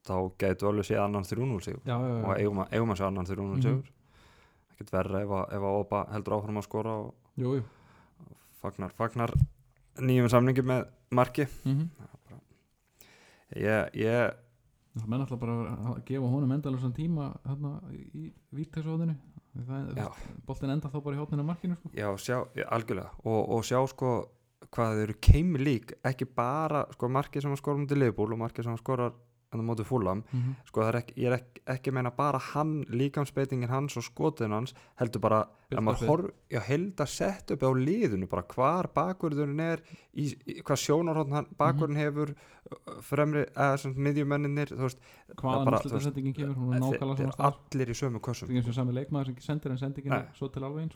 þá 0.06 0.14
getur 0.46 0.70
alveg 0.70 0.86
séð 0.88 1.02
annan 1.04 1.26
3-0 1.28 1.58
sigur. 1.66 1.82
Og 2.30 2.38
eigum 2.38 2.62
að, 2.64 2.70
eigum 2.78 2.94
að 2.94 3.00
sjá 3.02 3.08
annan 3.10 3.28
3-0 3.28 3.48
Mhm. 3.50 3.64
sigur 3.66 3.90
ekkert 4.80 4.94
verra 4.96 5.20
ef 5.26 5.32
að, 5.36 5.46
ef 5.58 5.66
að 5.68 5.78
Opa 5.84 6.04
heldur 6.14 6.38
áfram 6.38 6.60
að 6.62 6.68
skora 6.70 6.94
og 7.04 7.40
jú, 7.40 7.58
jú. 7.60 7.64
fagnar, 8.64 8.94
fagnar 8.96 9.34
nýjum 10.00 10.30
samningi 10.32 10.64
með 10.64 10.86
marki. 11.12 11.48
Mm 11.68 11.90
ég, 13.60 13.90
ég 14.00 14.38
Það 15.00 15.08
menn 15.12 15.22
alltaf 15.24 15.40
bara 15.40 15.54
að 15.92 16.00
gefa 16.08 16.30
honum 16.32 16.52
endalösan 16.56 16.94
tíma 16.96 17.30
hérna 17.46 17.76
í 17.94 18.32
víttæksóðinu 18.56 19.14
Já. 19.98 20.08
boltin 20.48 20.72
enda 20.74 20.90
þá 20.90 21.00
bara 21.04 21.16
í 21.16 21.20
hótninu 21.20 21.44
markinu 21.46 21.76
sko. 21.78 21.92
já, 21.94 22.08
sjá, 22.22 22.38
já, 22.56 22.66
algjörlega. 22.70 23.10
Og, 23.26 23.40
og 23.56 23.66
sjá 23.68 23.80
sko 23.92 24.12
hvað 24.70 24.94
þau 24.96 25.04
eru 25.04 25.16
keimlík 25.26 25.94
ekki 26.06 26.28
bara 26.36 26.86
sko 26.94 27.10
markið 27.12 27.46
sem 27.46 27.56
að 27.56 27.62
skora 27.62 27.82
mútið 27.82 28.02
Liverpool 28.04 28.36
og 28.36 28.42
markið 28.44 28.68
sem 28.68 28.76
að 28.76 28.82
skora 28.84 29.10
hann 29.50 29.62
á 29.62 29.66
móti 29.66 29.84
fúlam 29.84 30.22
mm 30.22 30.40
-hmm. 30.40 30.54
sko 30.68 30.82
það 30.82 30.90
er 30.90 30.98
ekki, 31.00 31.14
ég 31.18 31.28
er 31.28 31.34
ekki, 31.34 31.62
ekki 31.66 31.92
meina 31.92 32.12
bara 32.12 32.38
hann 32.38 32.86
líkamsbeitingin 32.90 33.70
hans 33.70 33.98
og 33.98 34.04
skotin 34.04 34.52
hans 34.52 34.74
heldur 35.00 35.22
bara 35.22 35.48
að 35.72 35.82
maður 35.82 36.08
horf 36.08 36.30
já, 36.50 36.60
held 36.60 37.02
að 37.02 37.10
setja 37.10 37.54
upp 37.56 37.64
á 37.66 37.72
liðinu 37.74 38.28
bara 38.30 38.44
hvar 38.44 38.90
bakverðurinn 38.94 39.60
er 39.60 39.82
í, 40.14 40.26
í, 40.46 40.62
hvað 40.62 40.78
sjónarhótt 40.86 41.32
hann 41.32 41.48
bakverðin 41.58 41.98
hefur 41.98 42.30
uh, 42.30 43.02
fremri, 43.02 43.46
eða 43.56 43.78
svona 43.78 44.04
miðjumenninir 44.06 44.70
hvaðan 44.76 45.66
bara, 45.66 45.78
úrslita 45.78 45.90
þú 45.90 45.94
veist, 45.94 46.06
sendingin 46.06 46.34
kemur 46.34 46.56
hún 46.56 46.74
er 46.74 46.80
nákvæmlega 46.80 47.18
svona 47.18 47.32
staðar. 47.32 47.54
allir 47.74 47.90
í 47.90 47.96
sömu 48.02 48.20
það 48.20 48.26
kössum 48.30 48.50
er 48.50 48.56
eins 48.56 48.68
og 48.68 48.76
sami 48.76 48.94
leikmaður 48.94 49.26
sem 49.26 49.42
sendir 49.42 49.72
en 49.72 49.78
sendingin 49.78 50.14
er 50.14 50.30
svo 50.34 50.48
til 50.48 50.64
alveg 50.64 50.84
eins. 50.84 50.96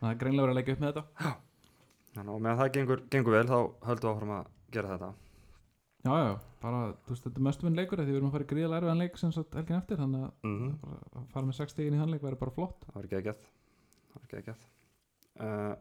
Það 0.00 0.10
er 0.10 0.16
greinlega 0.20 0.46
verið 0.46 0.54
að 0.54 0.58
leggja 0.60 0.74
upp 0.74 0.80
með 0.80 0.94
þetta. 0.94 1.36
Þannig 2.14 2.34
að 2.34 2.40
meðan 2.40 2.58
það 2.58 2.72
gengur, 2.72 3.00
gengur 3.10 3.32
vel 3.32 3.46
þá 3.46 3.58
höldum 3.88 4.08
við 4.08 4.14
áfram 4.14 4.34
að 4.38 4.46
gera 4.70 4.88
þetta 4.88 5.14
já, 6.04 6.12
já, 6.12 6.32
bara, 6.62 6.80
þú 7.04 7.14
veist, 7.14 7.26
þetta 7.26 7.40
er 7.40 7.46
mestum 7.48 7.70
en 7.70 7.78
leikur 7.78 8.00
því 8.00 8.12
við 8.12 8.18
erum 8.18 8.30
að 8.30 8.36
fara 8.36 8.46
í 8.46 8.50
gríðalega 8.52 8.80
erfiðan 8.82 9.02
leik 9.04 9.20
sem 9.20 9.32
sagt 9.34 9.56
helgin 9.58 9.78
eftir 9.78 10.00
þannig 10.00 10.26
að 10.26 10.48
mm 10.48 10.74
bara 10.84 10.98
að 11.20 11.30
fara 11.32 11.48
með 11.48 11.58
6 11.60 11.74
stegin 11.74 11.96
í 11.96 12.00
hann 12.02 12.12
leik 12.12 12.24
verður 12.24 12.42
bara 12.44 12.54
flott. 12.58 12.84
Það 12.88 12.98
var 12.98 13.08
ekki 13.08 13.20
ekki 13.20 13.34
Það 14.10 14.18
var 14.18 14.26
ekki 14.28 14.40
ekki 14.42 14.56
uh, 15.44 15.72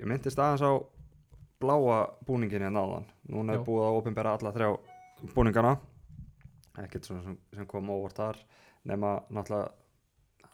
Ég 0.00 0.08
myndist 0.08 0.40
aðeins 0.40 0.64
á 0.64 0.72
bláa 1.60 1.98
búningin 2.24 2.64
hérna 2.64 2.86
áðan. 2.86 3.06
Núna 3.28 3.58
er 3.58 3.64
búið 3.66 3.84
að 3.84 3.98
opinbera 4.00 4.32
alla 4.38 4.52
þrjá 4.54 4.70
búningana. 5.34 5.74
Ekkert 6.80 7.10
sem, 7.10 7.36
sem 7.52 7.68
kom 7.68 7.92
óvart 7.92 8.16
þar 8.16 8.40
nema 8.88 9.18
náttúrulega 9.28 9.68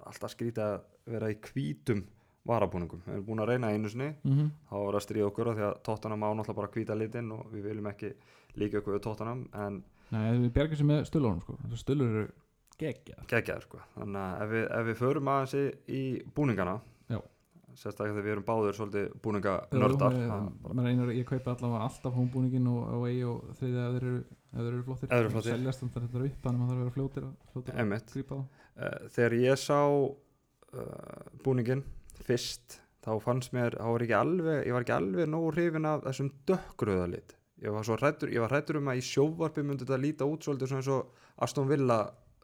alltaf 0.07 0.33
skrítið 0.35 0.65
að 0.65 0.77
vera 1.07 1.31
í 1.31 1.39
hvítum 1.47 2.03
varabúningum. 2.47 3.03
Við 3.07 3.15
erum 3.15 3.27
búin 3.27 3.43
að 3.45 3.53
reyna 3.53 3.73
einu 3.75 3.89
sinni 3.93 4.09
mm 4.15 4.33
-hmm. 4.33 4.49
þá 4.71 4.77
var 4.85 4.95
að 4.95 5.07
stríða 5.07 5.29
okkur 5.31 5.49
af 5.51 5.57
því 5.57 5.67
að 5.69 5.77
tóttanam 5.89 6.25
á 6.25 6.31
náttúrulega 6.31 6.61
bara 6.61 6.73
hvíta 6.75 6.95
litinn 6.95 7.33
og 7.33 7.47
við 7.53 7.63
viljum 7.71 7.87
ekki 7.93 8.13
líka 8.57 8.79
okkur 8.81 8.97
við 8.97 9.05
tóttanam 9.07 9.47
en 9.53 9.85
Nei, 10.15 10.39
við 10.39 10.53
bjargum 10.55 10.79
sér 10.79 10.87
með 10.87 11.01
stulunum 11.09 11.41
sko. 11.43 11.57
stulur 11.75 12.11
eru 12.11 12.27
geggja 12.79 13.25
geggjaður 13.31 13.65
sko. 13.67 13.81
þannig 13.97 14.21
að 14.21 14.43
ef 14.43 14.53
við, 14.53 14.67
ef 14.79 14.87
við 14.91 15.01
förum 15.01 15.31
aðeins 15.33 15.55
í, 15.89 16.03
búningana 16.37 16.77
Já. 17.09 17.19
sérstaklega 17.75 18.15
þegar 18.15 18.27
við 18.27 18.35
erum 18.35 18.47
báður 18.47 18.79
svolítið 18.79 19.07
búninganördar 19.25 20.13
ég 21.17 21.27
kaupa 21.27 21.57
allavega 21.57 21.83
alltaf 21.89 22.15
hómbúningin 22.15 22.71
og, 22.71 22.81
og 22.99 23.09
eigi 23.09 23.25
og 23.33 23.51
þriði 23.59 23.83
að 23.83 23.99
þeir 23.99 24.09
eru, 24.13 24.23
eru 24.67 24.83
flottir 24.87 25.19
eru 25.19 25.35
flottir. 25.35 25.53
seljast 25.57 25.83
að 25.83 25.99
þetta 25.99 26.21
er 26.21 26.29
upp 26.29 26.41
þannig 26.47 26.57
að 26.57 26.61
maður 26.61 26.71
þarf 26.71 26.79
að 26.79 26.85
vera 26.85 26.97
fljótir 26.99 27.29
fyrst 32.27 32.81
þá 33.07 33.11
fannst 33.23 33.55
mér, 33.55 33.79
þá 33.79 33.89
var 33.95 34.05
ekki 34.07 34.19
alveg 34.19 34.61
ég 34.67 34.77
var 34.77 34.87
ekki 34.87 34.97
alveg 34.97 35.31
nógu 35.31 35.51
hrifin 35.55 35.89
af 35.89 36.05
þessum 36.09 36.31
dökkröða 36.51 37.09
lit 37.15 37.37
ég 37.63 37.73
var 37.73 37.87
svo 37.87 37.97
hrættur, 37.97 38.33
ég 38.35 38.43
var 38.45 38.53
hrættur 38.53 38.81
um 38.81 38.93
að 38.93 39.01
í 39.01 39.05
sjóvarpi 39.07 39.65
myndi 39.65 39.87
þetta 39.87 40.01
líta 40.03 40.29
út 40.29 40.45
svolítið 40.45 40.73
svona 40.73 40.83
eins 40.83 40.93
og 40.93 41.45
Aston 41.47 41.69
Villa 41.71 42.01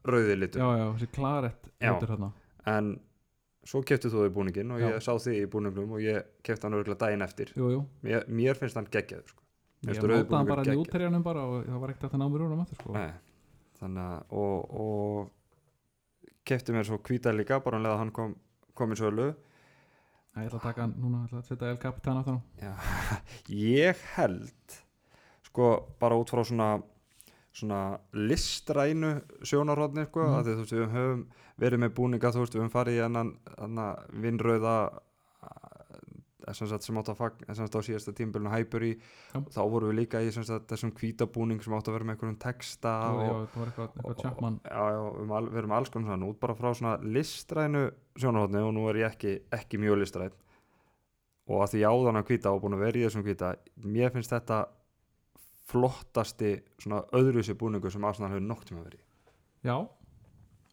rauði 0.08 0.38
litur 0.38 0.62
já, 0.62 0.68
já, 0.80 0.86
þessi 0.96 1.10
klarett 1.14 1.72
litur 1.82 2.14
þarna. 2.14 2.30
En 2.72 2.94
svo 3.66 3.82
keftið 3.86 4.14
þú 4.16 4.24
í 4.26 4.32
búningin 4.34 4.74
og 4.74 4.80
Já. 4.82 4.88
ég 4.90 5.04
sá 5.04 5.12
þig 5.22 5.44
í 5.44 5.50
búningnum 5.50 5.94
og 5.96 6.02
ég 6.02 6.30
kefti 6.46 6.66
hann 6.66 6.78
örgulega 6.78 7.00
daginn 7.04 7.24
eftir. 7.26 7.52
Jú, 7.58 7.68
jú, 7.76 7.82
mér, 8.06 8.26
mér 8.26 8.58
finnst 8.58 8.78
hann 8.78 8.88
geggjaður 8.90 9.30
sko. 9.30 9.44
Ég 9.82 9.98
mótaði 9.98 10.36
hann 10.36 10.50
bara 10.50 10.64
í 10.66 10.78
útterjanum 10.78 11.22
bara 11.26 11.44
og 11.46 11.68
það 11.68 11.84
var 11.84 11.94
ekkert 11.94 12.16
að 12.16 12.22
ná 12.22 12.26
mér 12.26 12.44
úr 12.44 12.54
hann 12.54 12.64
aftur 12.64 12.80
sko. 12.80 13.06
Þannig 13.82 14.02
að 14.08 14.36
og, 14.42 14.74
og 14.82 16.36
kefti 16.46 16.74
mér 16.74 16.88
svo 16.88 16.98
hvíta 17.06 17.34
líka 17.34 17.60
bara 17.62 17.78
um 17.78 17.88
hann 18.02 18.12
kom, 18.14 18.34
kom 18.78 18.94
í 18.94 18.98
sölu 18.98 19.32
Ég 20.32 20.48
ætla 20.48 20.58
að 20.62 20.64
taka 20.64 20.88
núna, 20.88 21.26
ég 21.26 21.28
ætla 21.28 21.42
að 21.42 21.50
setja 21.50 21.72
El 21.72 21.80
Capitan 21.82 22.20
á 22.20 22.22
Já, 22.62 22.72
ég 23.76 24.06
held 24.14 24.78
sko 25.48 25.68
bara 26.00 26.16
út 26.16 26.32
frá 26.32 26.40
svona 26.44 26.70
svona 27.52 27.98
listrænu 28.16 29.12
sjónarhóðni 29.44 30.06
sko, 30.08 30.24
mm. 30.24 30.36
að 30.38 30.46
því, 30.46 30.52
þú 30.52 30.62
veist, 30.62 30.74
við 30.76 30.94
höfum 30.96 31.24
verið 31.60 31.82
með 31.82 31.94
búninga, 31.98 32.32
þú 32.32 32.44
veist, 32.44 32.54
við 32.56 32.62
höfum 32.62 32.72
farið 32.72 32.96
í 32.96 33.02
ennan 33.06 33.32
vinnröða 34.24 34.76
sagt, 36.54 36.82
sem 36.86 36.98
átt 37.00 37.08
að 37.12 37.16
fagn, 37.18 37.44
sem 37.48 37.54
sagt 37.66 37.76
á 37.76 37.80
síðasta 37.82 38.12
tímbilinu 38.16 38.52
Já. 38.52 39.38
þá 39.54 39.60
vorum 39.70 39.90
við 39.90 39.96
líka 39.98 40.20
í 40.22 40.30
sagt, 40.32 40.66
þessum 40.68 40.92
hvítabúning 40.98 41.62
sem 41.62 41.72
átt 41.74 41.88
að 41.88 41.96
vera 41.98 42.04
með 42.04 42.14
einhverjum 42.16 42.38
texta 42.38 42.92
Já, 42.92 43.24
já, 43.26 43.32
og, 43.32 43.48
var 43.56 43.66
eitthvað, 43.66 43.88
eitthvað 43.96 44.42
og- 44.42 44.60
já, 44.64 44.84
já, 44.92 45.00
við 45.02 45.20
erum 45.22 45.32
al- 45.38 45.50
við 45.50 45.58
erum 45.62 45.72
alls 45.78 45.90
konar 45.90 46.08
svona 46.12 46.28
út 46.30 46.40
bara 46.40 46.54
frá 46.54 46.70
svona 46.74 46.94
listrænu 47.02 47.84
sjónarhóðni 48.16 48.62
og 48.66 48.74
nú 48.74 48.88
er 48.90 49.00
ég 49.02 49.10
ekki, 49.12 49.34
ekki 49.52 49.78
mjög 49.82 49.98
listræn 50.02 50.32
og 51.48 51.62
að 51.64 51.72
því 51.74 51.80
áðan 51.90 52.20
að 52.22 52.28
hvíta 52.30 52.52
og 52.54 52.62
búin 52.62 52.74
að 52.78 52.84
vera 52.86 52.98
í 52.98 53.04
þessum 53.06 53.24
hvíta 53.26 53.54
mér 53.82 54.12
finnst 54.14 54.30
þetta 54.32 54.60
flottasti 55.72 56.52
svona 56.82 57.02
öðruvísi 57.16 57.54
búningu 57.58 57.90
sem 57.90 58.04
Arsenal 58.04 58.30
hefur 58.32 58.44
nokt 58.44 58.68
tíma 58.68 58.82
verið. 58.84 59.00
Já, 59.64 59.76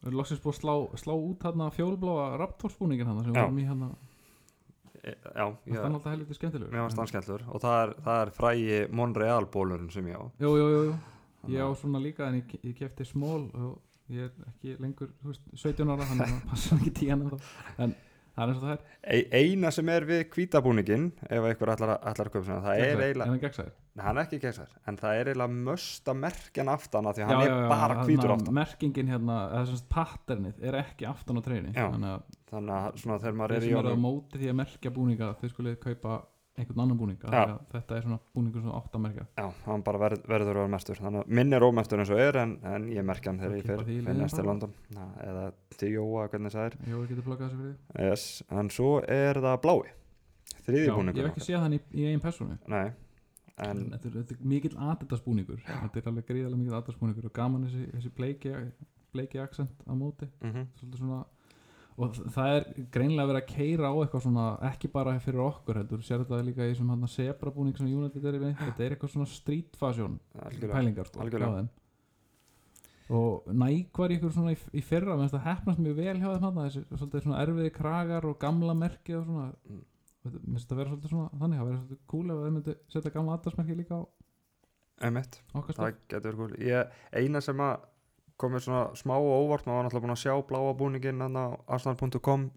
við 0.02 0.10
erum 0.10 0.18
loksins 0.20 0.40
búið 0.42 0.56
að 0.56 0.60
slá, 0.60 0.74
slá 1.04 1.14
út 1.14 1.44
hérna 1.46 1.68
fjólbláa 1.74 2.26
Raptors-búningin 2.40 3.06
hann 3.08 3.22
sem 3.24 3.32
Já. 3.34 3.40
við 3.40 3.46
erum 3.46 3.60
í 3.62 3.66
hérna 3.68 3.90
já, 5.04 5.44
Það 5.46 5.70
ég, 5.70 5.76
er 5.80 5.86
alltaf 5.90 6.10
helviti 6.12 6.34
skemmtilegur. 6.38 6.72
Mér 6.74 6.84
varst 6.86 6.98
hann 7.00 7.10
skemmtlur 7.10 7.44
og 7.48 7.60
það 7.62 7.76
er, 7.84 7.92
það 8.06 8.22
er 8.26 8.32
frægi 8.36 8.80
Monreal 9.00 9.46
bólurinn 9.54 9.90
sem 9.94 10.06
ég 10.10 10.18
á. 10.20 10.24
Jú, 10.42 10.52
jú, 10.60 10.66
jú, 10.74 10.98
Ég 11.48 11.62
á 11.64 11.68
að- 11.70 11.78
svona 11.80 12.00
líka 12.04 12.26
en 12.28 12.40
ég, 12.42 12.58
ég 12.68 12.74
kefti 12.76 13.04
smól 13.08 13.46
og 13.54 13.78
ég 14.10 14.26
er 14.28 14.32
ekki 14.50 14.76
lengur 14.82 15.08
veist, 15.24 15.40
17 15.56 15.88
ára, 15.88 16.04
þannig 16.04 16.26
að 16.26 16.34
það 16.34 16.48
passa 16.50 16.76
ekki 16.76 16.92
tíðan 17.00 17.40
en 17.78 17.94
er 18.48 18.54
er 18.70 19.22
eina 19.32 19.70
sem 19.70 19.88
er 19.88 20.06
við 20.08 20.24
hvítabúningin 20.34 21.12
ef 21.28 21.44
einhver 21.50 21.72
að- 21.74 22.00
að 22.26 22.30
köpa 22.30 22.44
sinna 22.44 22.60
það 22.64 22.74
er 22.78 22.80
Gegnsær. 22.80 23.04
eiginlega, 23.06 23.26
hann 24.00 24.16
er 24.18 24.24
ekki 24.24 24.40
gegsar 24.40 24.68
en 24.86 24.96
það 24.96 25.14
er 25.20 25.30
eiginlega 25.34 25.64
möst 25.68 26.04
að 26.08 26.16
merkja 26.24 26.62
hann 26.64 26.72
aftan 26.74 27.06
af 27.06 27.16
því 27.16 27.22
að 27.22 27.26
hann 27.30 27.42
er 27.46 27.68
bara 27.68 27.94
hvítur 28.06 28.30
aftan 28.36 28.54
Merkingin 28.54 29.08
hérna, 29.08 29.38
sem 29.66 29.76
sagt 29.76 29.88
patternið 29.90 30.62
er 30.62 30.74
ekki 30.80 31.06
aftan 31.10 31.36
á 31.36 31.42
treyni 31.42 31.72
Já. 31.74 31.90
Þannig 31.90 32.74
að 32.74 32.96
að 33.14 33.20
þeir 33.26 33.34
er 33.56 33.60
í 33.60 33.68
sem 33.70 33.78
eru 33.78 33.94
á 33.94 34.04
móti 34.06 34.38
því 34.40 34.48
að 34.50 34.58
merkja 34.64 34.90
búninga 34.90 35.34
þau 35.40 35.48
skulið 35.52 35.76
kaupa 35.84 36.22
einhvern 36.60 36.82
annan 36.84 37.16
að 37.20 37.54
Þetta 37.72 37.96
er 37.96 38.06
svona 38.06 38.18
búningur 38.34 38.64
sem 38.64 38.74
átt 38.76 38.96
að 38.96 39.04
merkja. 39.06 39.26
Já, 39.40 39.46
hann 39.66 39.84
bara 39.86 40.02
verð, 40.04 40.24
verður 40.30 40.62
að 40.64 41.20
minn 41.40 41.56
er 41.56 41.66
ómestur 41.66 42.02
eins 42.02 42.12
og 42.14 42.22
er 42.22 42.40
en, 42.42 42.56
en 42.70 42.88
ég 42.92 43.06
merkja 43.06 43.32
hann 43.32 43.40
þegar 43.42 43.56
ég 43.58 43.68
fer, 43.68 43.84
því 43.84 43.96
í 43.96 44.00
fer 44.04 44.10
liðin 44.10 44.22
næst 44.24 44.36
til 44.36 44.44
bara. 44.44 44.50
London. 44.52 44.74
Na, 44.96 45.06
eða 45.26 45.44
til 45.76 45.92
Jóa, 45.94 46.26
hvernig 46.32 46.54
það 46.54 46.68
er. 46.68 46.78
Jó, 46.86 46.96
ég 46.96 47.12
geti 47.12 47.26
pluggað 47.26 47.50
þessu 47.50 47.62
fyrir 47.64 48.10
yes. 48.10 48.26
en 48.50 48.72
svo 48.74 48.90
er 49.06 49.40
það 49.44 49.60
blái. 49.66 49.92
Þriði 50.60 50.82
Já, 50.82 50.90
ég 50.90 50.98
búningur 50.98 51.26
hef 51.26 51.32
ekki 51.34 51.46
séð 51.46 51.64
hann 51.64 51.76
í, 51.76 51.80
í 51.96 52.06
eigin 52.08 52.22
persónu. 52.22 52.56
Nei, 52.70 52.86
en 53.64 53.80
en 53.80 53.82
þetta 53.94 54.08
er, 54.10 54.16
þetta 54.20 54.36
er 54.36 54.48
mikill 54.52 54.76
aðdættasbúningur 54.76 55.60
þetta 55.66 56.00
er 56.00 56.08
alveg 56.10 56.28
gríðarlega 56.28 56.60
mikill 56.60 56.76
aðdættasbúningur 56.78 57.28
og 57.28 57.34
gaman 57.36 57.66
þessi, 57.66 57.86
þessi 57.94 58.12
bleiki, 58.16 58.54
bleiki 59.14 59.42
accent 59.42 59.84
á 59.88 59.92
móti. 59.96 60.28
Mm 60.40 60.66
Svolítið 60.80 61.02
svona, 61.02 61.20
og 62.00 62.16
það 62.34 62.54
er 62.54 62.66
greinlega 62.94 63.28
verið 63.30 63.40
að 63.42 63.50
keira 63.50 63.90
á 63.92 63.94
eitthvað 64.00 64.24
svona 64.24 64.46
ekki 64.70 64.90
bara 64.94 65.16
fyrir 65.22 65.42
okkur 65.44 65.80
heldur 65.80 66.04
sér 66.06 66.24
þetta 66.24 66.46
líka 66.46 66.64
í 66.64 66.72
þessum 66.72 66.92
hann 66.94 67.10
zebra 67.12 67.52
búning 67.54 67.76
sem 67.76 67.90
United 67.90 68.24
er 68.24 68.38
í 68.38 68.40
við 68.44 68.56
þetta 68.62 68.86
er 68.86 68.94
eitthvað 68.96 69.12
svona 69.14 69.28
street 69.30 69.76
fashion 69.80 70.16
pælingar 70.40 71.10
sko, 71.10 71.28
þeim. 71.28 71.68
og 73.18 73.52
Nike 73.52 74.02
var 74.02 74.14
í 74.14 74.18
ykkur 74.18 74.34
svona 74.38 74.54
í, 74.54 74.58
í 74.72 74.84
fyrra 74.86 75.18
menn 75.20 75.32
það 75.32 75.46
hefnast 75.48 75.84
mjög 75.84 76.00
vel 76.00 76.16
hjá 76.16 76.28
þeim 76.30 76.48
hann 76.48 76.60
þessi 76.64 77.22
svona 77.26 77.44
erfiði 77.44 77.74
kragar 77.76 78.28
og 78.30 78.40
gamla 78.40 78.76
merki 78.78 79.18
og 79.18 79.28
svona 79.28 79.50
Mm. 80.20 80.32
mm. 80.32 80.40
minnst 80.46 80.66
þetta 80.66 80.80
vera 80.80 80.90
svolítið 80.94 81.14
svona 81.14 81.28
þannig 81.40 81.60
það 81.60 81.70
vera 81.70 81.78
svolítið 81.82 82.02
cool 82.12 82.26
ef 82.30 82.42
þeir 82.42 82.56
myndi 82.56 82.74
setja 82.92 83.14
gamla 83.14 83.36
aðdarsmerki 83.38 83.76
líka 83.78 84.00
á 84.00 84.02
Emitt, 85.00 85.38
okkar 85.56 85.72
það 85.72 85.78
stað 85.78 86.00
getur 86.12 86.36
verið 86.36 86.40
cool 86.42 86.66
ég, 86.68 86.98
eina 87.16 87.40
sem 87.40 87.62
að 87.64 87.86
komið 88.40 88.66
svona 88.66 88.86
smá 88.98 89.14
og 89.18 89.30
óvart 89.44 89.68
maður 89.68 89.76
var 89.76 89.86
náttúrulega 89.86 90.06
búin 90.06 90.16
að 90.16 90.24
sjá 90.24 90.34
bláa 90.48 90.72
búningin 90.80 91.22
á 91.24 91.44
arsenal.com 91.76 92.50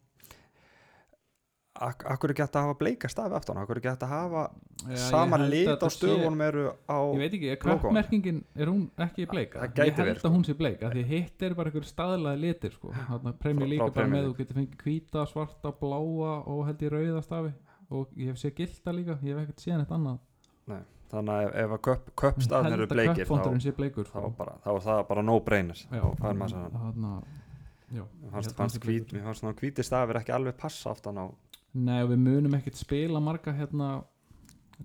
Ak 1.74 2.04
akkur 2.06 2.30
er 2.30 2.38
hægt 2.38 2.54
að 2.54 2.68
hafa 2.68 2.76
bleika 2.78 3.10
stafi 3.10 3.34
aftan? 3.34 3.58
Akkur 3.58 3.80
er 3.80 3.88
hægt 3.88 4.04
að 4.06 4.12
hafa 4.14 4.44
Já, 4.92 4.98
sama 5.10 5.40
lit 5.42 5.72
á 5.82 5.90
stöfunum 5.90 6.44
eru 6.46 6.66
á 6.86 6.98
ég 7.02 7.18
veit 7.24 7.34
ekki, 7.34 7.50
logoinu. 7.50 7.82
kappmerkingin 7.82 8.44
er 8.54 8.70
hún 8.70 8.84
ekki 9.02 9.26
bleika? 9.32 9.66
Ég 9.66 9.82
held 9.82 9.98
verið, 9.98 10.20
sko. 10.20 10.30
að 10.30 10.36
hún 10.38 10.46
sé 10.46 10.56
bleika 10.60 10.94
því 10.94 11.06
hitt 11.10 11.48
er 11.48 11.58
bara 11.58 11.74
einhver 11.74 11.90
staðlaði 11.90 12.44
litir 12.46 12.78
sko. 12.78 12.94
frá 12.94 13.84
er 13.90 13.98
bara 13.98 14.08
með 14.14 14.30
þú 14.30 14.38
getur 14.38 14.62
fengið 14.62 14.86
hvíta, 14.86 15.26
svarta, 15.34 15.74
bláa 15.82 16.34
og 16.46 16.66
held 16.70 16.86
ég 16.86 16.94
rauða 16.94 17.26
stafi. 17.26 17.54
Og 17.90 18.14
ég 18.22 18.30
hef 18.30 18.42
séð 18.42 18.56
gilda 18.62 18.94
líka, 18.94 19.18
ég 19.26 19.34
hef 19.34 19.48
ekkert 19.48 19.66
séð 19.66 19.82
neitt 19.82 19.98
annað 19.98 20.22
þannig 21.14 21.34
að 21.38 21.56
ef, 21.64 21.74
að 21.78 21.82
köp, 21.88 22.10
köpstafn 22.24 22.74
eru 22.76 22.88
bleikir 22.92 23.30
bleikur 23.78 24.10
þá, 24.10 24.18
sko. 24.20 24.34
bara, 24.38 24.56
þá 24.66 24.70
er 24.74 24.84
það 24.88 25.02
bara 25.12 25.24
no 25.30 25.40
brainer 25.46 25.80
Já, 25.84 26.02
þá 26.02 26.22
fær 26.24 26.40
maður 26.42 26.58
já, 27.94 28.04
Mér 28.24 28.32
fannst, 28.34 28.58
held 28.58 28.74
að 29.54 29.62
hvíti 29.64 29.84
stafir 29.86 30.20
ekki 30.22 30.34
alveg 30.34 30.58
passa 30.58 30.92
aftan 30.96 31.22
á 31.22 31.26
Nei 31.74 32.00
og 32.04 32.10
við 32.12 32.20
munum 32.22 32.54
ekkert 32.58 32.78
spila 32.78 33.20
marga 33.24 33.54
hérna 33.58 33.92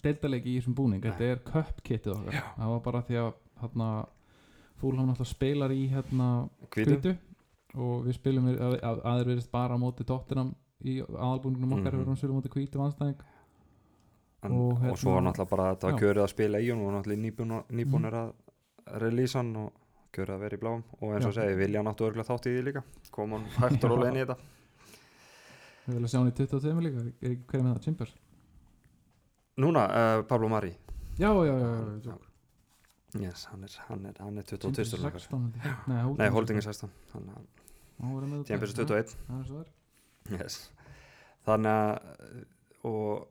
deildaleiki 0.04 0.52
í 0.54 0.60
þessum 0.60 0.76
búning, 0.78 1.02
Nei. 1.02 1.10
þetta 1.10 1.24
er 1.32 1.40
köppkittið 1.48 2.12
okkar. 2.14 2.36
Það 2.56 2.70
var 2.72 2.80
bara 2.84 3.02
því 3.08 3.16
að 3.22 3.30
hérna 3.62 3.88
fúlham 4.78 5.08
náttúrulega 5.10 5.32
spilar 5.32 5.74
í 5.74 5.82
hérna 5.90 6.28
hvítu. 6.76 7.16
og 7.74 8.06
við 8.06 8.16
spilum 8.16 8.46
að, 8.52 8.78
að, 8.80 9.00
aðeir 9.04 9.30
verið 9.32 9.48
bara 9.52 9.76
á 9.76 9.78
móti 9.82 10.06
tóttinam 10.08 10.54
í 10.84 11.00
aðalbúningnum 11.02 11.74
okkar 11.78 11.92
Mhm. 11.92 11.98
við 11.98 12.06
erum 12.06 12.16
spila 12.16 12.32
á 12.32 12.38
móti 12.38 12.52
hvítu 12.54 12.78
vanstæðing 12.80 13.18
en, 14.42 14.52
og 14.52 14.72
og, 14.72 14.78
hérna- 14.82 14.96
svo 14.96 15.14
var 15.14 15.22
náttúrulega 15.26 15.50
bara 15.50 15.74
þetta 15.74 15.90
Já. 15.92 15.98
kjörið 15.98 16.22
að 16.24 16.28
spila 16.34 16.58
í 16.58 16.68
hún 16.70 16.84
og 16.86 16.92
náttúrulega 16.94 17.22
nýbúnir 17.70 18.12
Mhm. 18.12 18.20
að 18.22 19.00
release 19.02 19.34
hann 19.38 19.56
og 19.56 19.72
kjörið 20.12 20.34
að 20.34 20.40
vera 20.40 20.56
í 20.56 20.60
bláum. 20.60 20.82
Og 21.02 21.14
eins 21.14 21.26
og 21.26 21.32
Já. 21.34 21.40
segi, 21.42 21.56
Vilja 21.58 21.82
náttu 21.82 22.04
örgulega 22.08 22.28
þátt 22.28 22.46
í 22.46 22.54
því 22.54 22.62
líka. 22.64 22.82
Kom 23.10 23.30
hann 23.32 23.44
hægt 23.58 23.84
og 23.84 23.90
rólega 23.90 24.08
inn 24.08 24.16
í 24.16 24.24
þetta. 24.24 24.36
Við 25.88 25.94
viljum 25.94 26.08
sjá 26.08 26.18
hann 26.18 26.30
í 26.30 26.34
22 26.36 26.80
líka. 26.80 26.98
Er 27.22 27.30
ekki 27.30 27.44
hverja 27.48 27.64
með 27.64 27.74
það, 27.74 27.82
Chimbers 27.84 28.14
núna, 29.58 29.82
uh, 29.90 30.22
Pablo 30.22 30.48
Mari. 30.48 30.70
Já, 31.18 31.32
já, 31.34 31.58
já, 31.58 32.00
já, 32.04 32.18
yes, 33.20 33.44
hann 33.46 33.64
er, 33.64 33.70
hann 33.88 34.06
er, 34.06 34.14
hann 34.20 34.38
er 34.38 34.42
Chambers 34.44 34.90
22 34.90 35.06
er 35.06 35.10
16 35.10 35.40
held 35.42 35.54
ég. 35.56 35.88
nei, 35.88 36.14
nei, 36.18 36.28
Holding 36.30 36.58
er 36.58 36.62
16 36.62 36.90
Tímpers 37.98 38.46
Tímpis 38.46 38.78
er 38.78 38.84
21 38.84 39.16
það 39.26 39.40
er 39.40 39.46
svo 39.48 39.62
það 40.28 40.34
er 40.36 40.42
yes. 40.44 40.58
þannig 41.48 41.72
að 41.72 42.44
og 42.84 43.26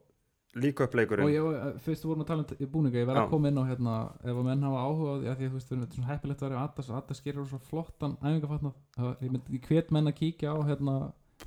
líka 0.56 0.84
upp 0.88 0.96
leikurinn 0.96 1.26
og 1.28 1.32
ég, 1.34 1.44
var- 1.44 1.78
fyrst 1.84 2.06
vorum 2.08 2.22
að 2.24 2.28
tala 2.28 2.46
um 2.48 2.72
búninga 2.72 2.98
ég 3.02 3.06
verð 3.08 3.20
Já. 3.20 3.26
að 3.26 3.30
koma 3.30 3.48
inn 3.52 3.58
á 3.60 3.64
hérna 3.68 3.96
ef 4.24 4.32
að 4.38 4.44
menn 4.48 4.64
hafa 4.64 4.84
áhuga 4.88 5.12
á 5.12 5.18
því 5.20 5.28
að 5.28 5.38
því 5.38 5.46
að 5.46 5.52
þú 5.52 5.58
veist 5.58 5.70
við 5.72 5.78
erum 5.78 5.92
svona 5.98 6.12
heppilegt 6.14 6.42
að 6.42 6.50
vera 6.50 6.64
Adas, 6.64 6.90
Adas 6.90 7.22
gerir 7.22 7.46
svo 7.46 7.60
flottan 7.60 8.18
æfingafatnað 8.24 8.74
Það- 8.98 9.18
ég 9.22 9.32
myndi 9.32 9.62
hvet 9.68 9.92
menn 9.92 10.08
að 10.08 10.18
kíkja 10.22 10.54
á 10.56 10.58
hérna 10.66 10.96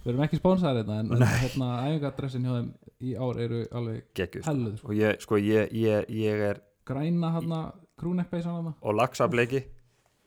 við 0.05 0.13
erum 0.13 0.23
ekki 0.27 0.39
spónsaðir 0.39 0.85
hérna 0.85 1.01
en, 1.01 1.13
en 1.13 1.27
hérna 1.27 1.69
æfingadressin 1.89 2.45
hjá 2.47 2.53
þeim 2.61 2.71
í 3.01 3.15
ár 3.17 3.41
eru 3.41 3.65
alveg 3.73 4.05
sko. 4.15 4.47
helluð 4.51 4.77
sko. 4.79 4.89
og 4.89 4.95
ég, 4.95 5.21
sko, 5.21 5.37
ég, 5.37 5.73
ég, 5.73 6.07
ég 6.11 6.45
er 6.51 6.61
græna 6.87 7.33
hérna 7.35 7.61
krúnekkbeisan 7.99 8.55
hérna 8.61 8.75
og 8.81 8.95
lagsableiki 8.95 9.65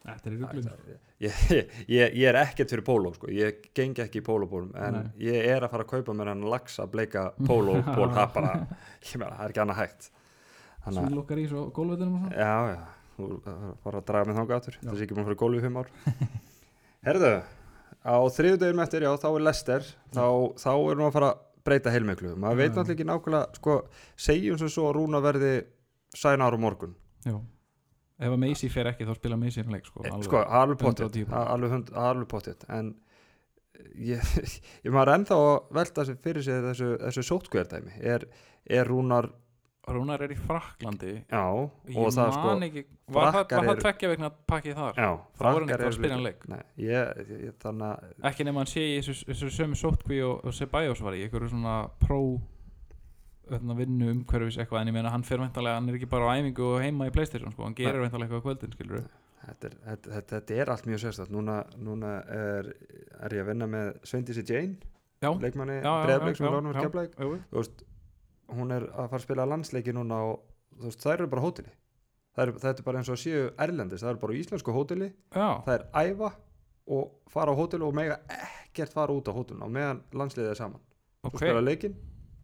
þetta 0.03 0.29
er 0.29 0.33
í 0.33 0.39
ruglum 0.41 0.65
ég, 1.23 1.43
ég, 1.97 2.15
ég 2.19 2.25
er 2.29 2.39
ekkert 2.41 2.73
fyrir 2.73 2.85
póló 2.87 3.13
sko. 3.15 3.29
ég 3.31 3.69
gengi 3.75 4.03
ekki 4.03 4.19
í 4.19 4.25
pólóbólum 4.25 4.73
en 4.75 4.97
Nei. 4.97 5.05
ég 5.29 5.47
er 5.53 5.63
að 5.63 5.73
fara 5.75 5.85
að 5.87 5.93
kaupa 5.93 6.17
mér 6.17 6.33
hann 6.33 6.43
lagsableika 6.51 7.29
pólóból 7.49 8.09
það 8.11 8.19
er 8.25 8.33
bara, 8.35 8.53
meina, 8.65 9.31
það 9.37 9.45
er 9.45 9.53
ekki 9.53 9.63
annað 9.63 9.81
hægt. 9.83 10.11
Svínlokkar 10.83 11.39
í 11.39 11.47
svo 11.47 11.65
gólvetunum 11.75 12.27
já, 12.33 12.53
já. 12.73 12.81
Þú 13.13 13.27
bara 13.83 13.99
að 13.99 14.05
draga 14.07 14.33
mig 14.33 14.51
aftur. 14.55 14.77
Já. 14.79 14.87
það 14.89 14.95
sé 14.97 15.05
ekki 15.05 15.15
að 15.15 15.27
fyrir 15.29 15.39
gólfi 15.43 15.59
í 15.59 15.63
fimm 15.63 15.79
ár. 15.79 15.91
Herðu, 17.07 17.31
á 18.03 18.15
þriðudegum 18.35 18.81
eftir, 18.83 19.05
já, 19.05 19.11
þá 19.21 19.27
er 19.29 19.45
Lester 19.47 19.89
þá, 20.15 20.25
þá 20.59 20.71
er 20.73 20.99
nú 20.99 21.07
að 21.07 21.15
fara 21.19 21.29
að 21.31 21.41
breyta 21.63 21.93
heilmiklu. 21.93 22.33
Maður 22.35 22.59
veit 22.59 22.73
náttúrulega 22.73 22.95
ekki 22.97 23.07
nákvæmlega 23.07 23.59
sko, 23.61 23.77
segjum 24.19 24.59
sem 24.59 24.71
svo 24.73 24.89
að 24.89 24.97
Rúna 24.97 25.21
verði 25.23 25.53
sænar 26.17 26.57
á 26.57 26.59
morgun. 26.59 26.97
Já. 27.23 27.37
Ef 28.23 28.33
að 28.35 28.41
Macy 28.45 28.69
fer 28.73 28.89
ekki 28.91 29.07
þá 29.09 29.13
spila 29.19 29.37
Macy 29.41 29.61
hann 29.63 29.75
leik 29.75 29.85
sko, 29.89 30.03
alveg. 30.07 30.25
sko, 30.29 30.41
alveg 30.61 30.81
potið 30.81 31.09
110%. 31.11 31.37
alveg, 31.55 31.75
hund- 31.77 31.93
alveg 32.07 32.27
potið 32.33 32.65
en 32.79 32.93
ég, 33.99 34.33
ég 34.87 34.91
maður 34.95 35.13
ennþá 35.17 35.37
að 35.43 35.53
velta 35.79 36.05
fyrir 36.25 36.45
sér 36.45 36.67
þessu, 36.71 36.91
þessu 37.05 37.25
sótkvæðardæmi 37.29 37.97
er, 38.15 38.27
er 38.79 38.89
Rúnar 38.89 39.31
Rúnar 39.83 40.21
er 40.23 40.31
í 40.31 40.37
Fraklandi 40.39 41.09
já, 41.27 41.41
ég 41.91 41.97
man 42.15 42.31
sko 42.31 42.51
ekki 42.63 42.83
var 43.11 43.33
það, 43.35 43.55
eru- 43.73 43.81
tveggja 43.83 44.11
vegna 44.13 44.29
pakkið 44.47 44.77
þar 44.79 45.01
já, 45.01 45.09
þá 45.35 45.43
voru 45.43 45.65
hann 45.65 45.73
ekki 45.75 45.87
að 45.89 45.97
spila 45.97 46.13
hann 46.15 46.23
leik 46.29 46.45
Nei, 46.53 46.61
ég, 46.85 47.19
ég, 47.33 47.57
þannig 47.59 47.89
að 47.89 48.29
ekki 48.31 48.45
nema 48.47 48.63
hann 48.63 48.71
sé 48.71 48.85
í 48.93 48.93
þessu, 49.01 49.17
þessu 49.33 49.49
sömu 49.57 49.79
sótkví 49.81 50.21
og, 50.23 50.39
og 50.47 50.55
Ceballos 50.55 51.03
var 51.03 51.17
í 51.19 51.25
einhverju 51.25 51.51
svona 51.51 51.75
pró 51.99 52.21
öðna, 52.21 52.52
vinnu 53.51 54.09
umhverfis 54.13 54.57
eitthvað 54.61 54.81
en 54.81 54.91
ég 54.91 54.95
meina 54.95 55.11
hann 55.13 55.25
fer 55.27 55.41
væntalega, 55.41 55.79
hann 55.79 55.91
er 55.91 55.99
ekki 55.99 56.09
bara 56.11 56.31
á 56.31 56.35
æfingu 56.39 56.69
og 56.69 56.81
heima 56.83 57.09
í 57.09 57.13
Playstation 57.15 57.51
sko, 57.51 57.67
hann 57.67 57.75
gerir 57.77 58.03
væntalega 58.03 58.29
eitthvað 58.29 58.43
á 58.43 58.47
kvöldin 58.47 58.75
skilur 58.77 59.03
þetta 59.43 59.69
er, 59.69 59.77
þetta, 59.89 60.13
þetta, 60.15 60.35
þetta 60.37 60.57
er 60.61 60.73
allt 60.73 60.87
mjög 60.87 61.03
sérstætt 61.03 61.33
núna, 61.35 61.59
núna 61.75 62.13
er, 62.31 62.71
er 63.19 63.35
ég 63.35 63.43
að 63.43 63.51
vinna 63.51 63.67
með 63.67 63.91
Sveindísi 64.07 64.45
Jane 64.47 64.77
já, 65.19 65.31
leikmanni 65.43 65.81
já, 65.81 65.91
sem 66.37 66.47
lánum 66.47 66.71
við 66.71 67.17
þú 67.19 67.59
veist, 67.59 67.85
hún 68.53 68.75
er 68.75 68.87
að 68.91 69.11
fara 69.11 69.19
að 69.19 69.25
spila 69.27 69.49
landsleiki 69.51 69.95
núna 69.95 70.23
og 70.31 70.85
veist, 70.85 71.03
þær 71.03 71.25
eru 71.25 71.31
bara 71.35 71.51
það 72.33 72.47
er, 72.47 72.53
þetta 72.63 72.81
er 72.81 72.87
bara 72.87 73.01
eins 73.01 73.11
og 73.11 73.17
að 73.17 73.21
séu 73.23 73.43
erlendis 73.65 74.03
það 74.03 74.13
eru 74.13 74.21
bara 74.23 74.37
íslensku 74.39 74.75
hóteli. 74.75 75.09
Já, 75.33 75.49
það 75.65 75.75
er 75.75 75.85
æfa 76.01 76.31
og 76.93 77.11
fara 77.31 77.53
á 77.53 77.59
hóteli 77.59 77.87
og 77.87 77.95
mega 77.97 78.19
ekkert 78.33 78.95
fara 78.95 79.15
út 79.15 79.29
á 79.29 79.33
hótelin 79.35 79.63
á 79.65 79.69
meðan 79.69 80.01
landsliðið 80.17 80.53
er 80.53 80.59
saman. 80.59 80.81
Ok, 81.23 81.35
þú 81.35 81.43
spila 81.43 81.63
leikinn 81.63 81.97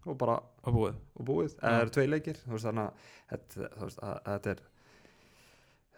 og 0.09 0.17
bara 0.19 0.39
og 0.39 0.75
búið. 0.75 0.99
Og 1.15 1.29
búið, 1.29 1.55
eða 1.59 1.69
það 1.69 1.85
eru 1.85 1.95
tvei 1.95 2.07
leikir. 2.09 2.41
Þú 2.43 2.55
veist 2.55 2.69
þannig 2.69 2.85
að 2.89 3.07
þetta, 3.31 4.53
er 4.53 4.67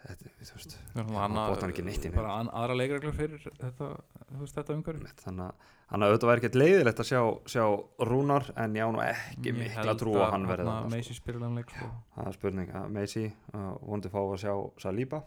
þú 0.02 0.56
veist, 0.56 0.74
Já, 0.96 1.02
botnar 1.04 1.70
ekki 1.70 1.84
neitt 1.86 2.06
í 2.06 2.10
bara 2.12 2.34
an, 2.40 2.50
aðra 2.58 2.76
leikreglur 2.78 3.14
fyrir 3.16 3.42
þetta, 3.44 3.90
þú 4.30 4.40
veist, 4.40 4.56
þetta 4.56 4.74
umhverfi. 4.76 5.02
Mitt, 5.04 5.22
þannig 5.22 5.68
að 5.92 6.06
auðvitað 6.06 6.30
væri 6.30 6.42
ekkert 6.42 6.58
leiðilegt 6.58 7.02
að 7.02 7.08
sjá, 7.10 7.20
sjá 7.54 7.64
Rúnar 8.08 8.48
en 8.64 8.78
ég 8.78 8.88
á 8.88 8.90
nú 8.94 9.02
ekki 9.04 9.54
mikla 9.56 9.94
trú 10.00 10.16
að 10.18 10.32
hann 10.34 10.48
verði 10.50 10.66
þarna 10.66 10.78
það 10.78 10.88
sko. 10.88 10.96
Macy 10.96 11.18
spilar 11.18 11.44
hann 11.46 11.60
leik 11.60 11.74
sko. 11.74 11.90
það 12.16 12.30
er 12.30 12.38
spurning 12.38 12.74
að 12.80 12.88
Messi 12.96 13.24
uh, 13.28 13.68
vonandi 13.82 14.12
fá 14.12 14.20
að 14.22 14.34
sjá 14.42 14.54
Saliba. 14.82 15.22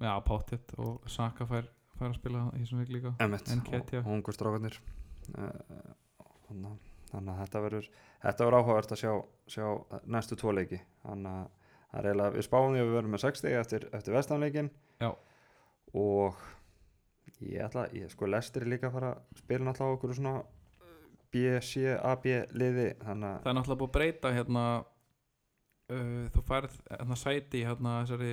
Já, 0.00 0.12
Pottet 0.26 0.76
og 0.78 1.10
Saka 1.10 1.48
fær, 1.50 1.66
fær 1.98 2.10
að 2.12 2.18
spila 2.20 2.44
í 2.54 2.62
þessum 2.62 2.84
leik 2.84 2.94
líka. 2.94 3.14
En 3.20 3.64
Ketja. 3.66 4.04
og 4.04 4.14
ungur 4.14 4.36
strákarnir. 4.36 4.78
Uh, 5.34 5.50
þannig 7.10 7.34
að 7.34 7.42
þetta 7.44 7.64
verður 7.66 7.90
þetta 8.20 8.46
verður 8.46 8.58
áhugavert 8.60 8.94
að 8.94 9.02
sjá, 9.02 9.12
sjá 9.50 9.66
næstu 10.16 10.38
tvo 10.40 10.54
leiki. 10.56 10.80
Þannig 11.04 11.40
að 11.40 11.48
það 11.90 12.00
er 12.00 12.08
eiginlega 12.10 12.36
við 12.36 12.46
spáum 12.46 12.72
því 12.74 12.80
að 12.80 12.88
við 12.88 12.96
verðum 12.98 13.14
með 13.16 13.24
60 13.24 13.58
eftir, 13.60 13.86
eftir 13.98 14.16
vestanleikin 14.16 14.70
Já. 15.00 15.10
og 15.98 16.42
ég 17.40 17.66
ætla, 17.66 17.86
ég 17.96 18.12
sko 18.12 18.28
lestir 18.30 18.66
líka 18.68 18.90
að 18.90 18.96
fara 18.98 19.12
að 19.16 19.42
spila 19.42 19.66
náttúrulega 19.66 19.98
okkur 19.98 20.16
svona 20.18 20.34
B, 21.30 21.44
C, 21.62 21.86
A, 21.94 22.14
B 22.20 22.40
liði 22.58 22.88
þannig 23.02 23.28
að 23.30 23.42
það 23.42 23.50
er 23.52 23.58
náttúrulega 23.58 23.80
búið 23.82 23.90
að 23.90 23.96
breyta 23.96 24.32
hérna 24.34 24.64
uh, 24.80 26.24
þú 26.34 26.44
færð 26.46 26.76
hérna 26.90 27.18
sæti 27.18 27.64
hérna 27.66 27.96
þessari 28.02 28.32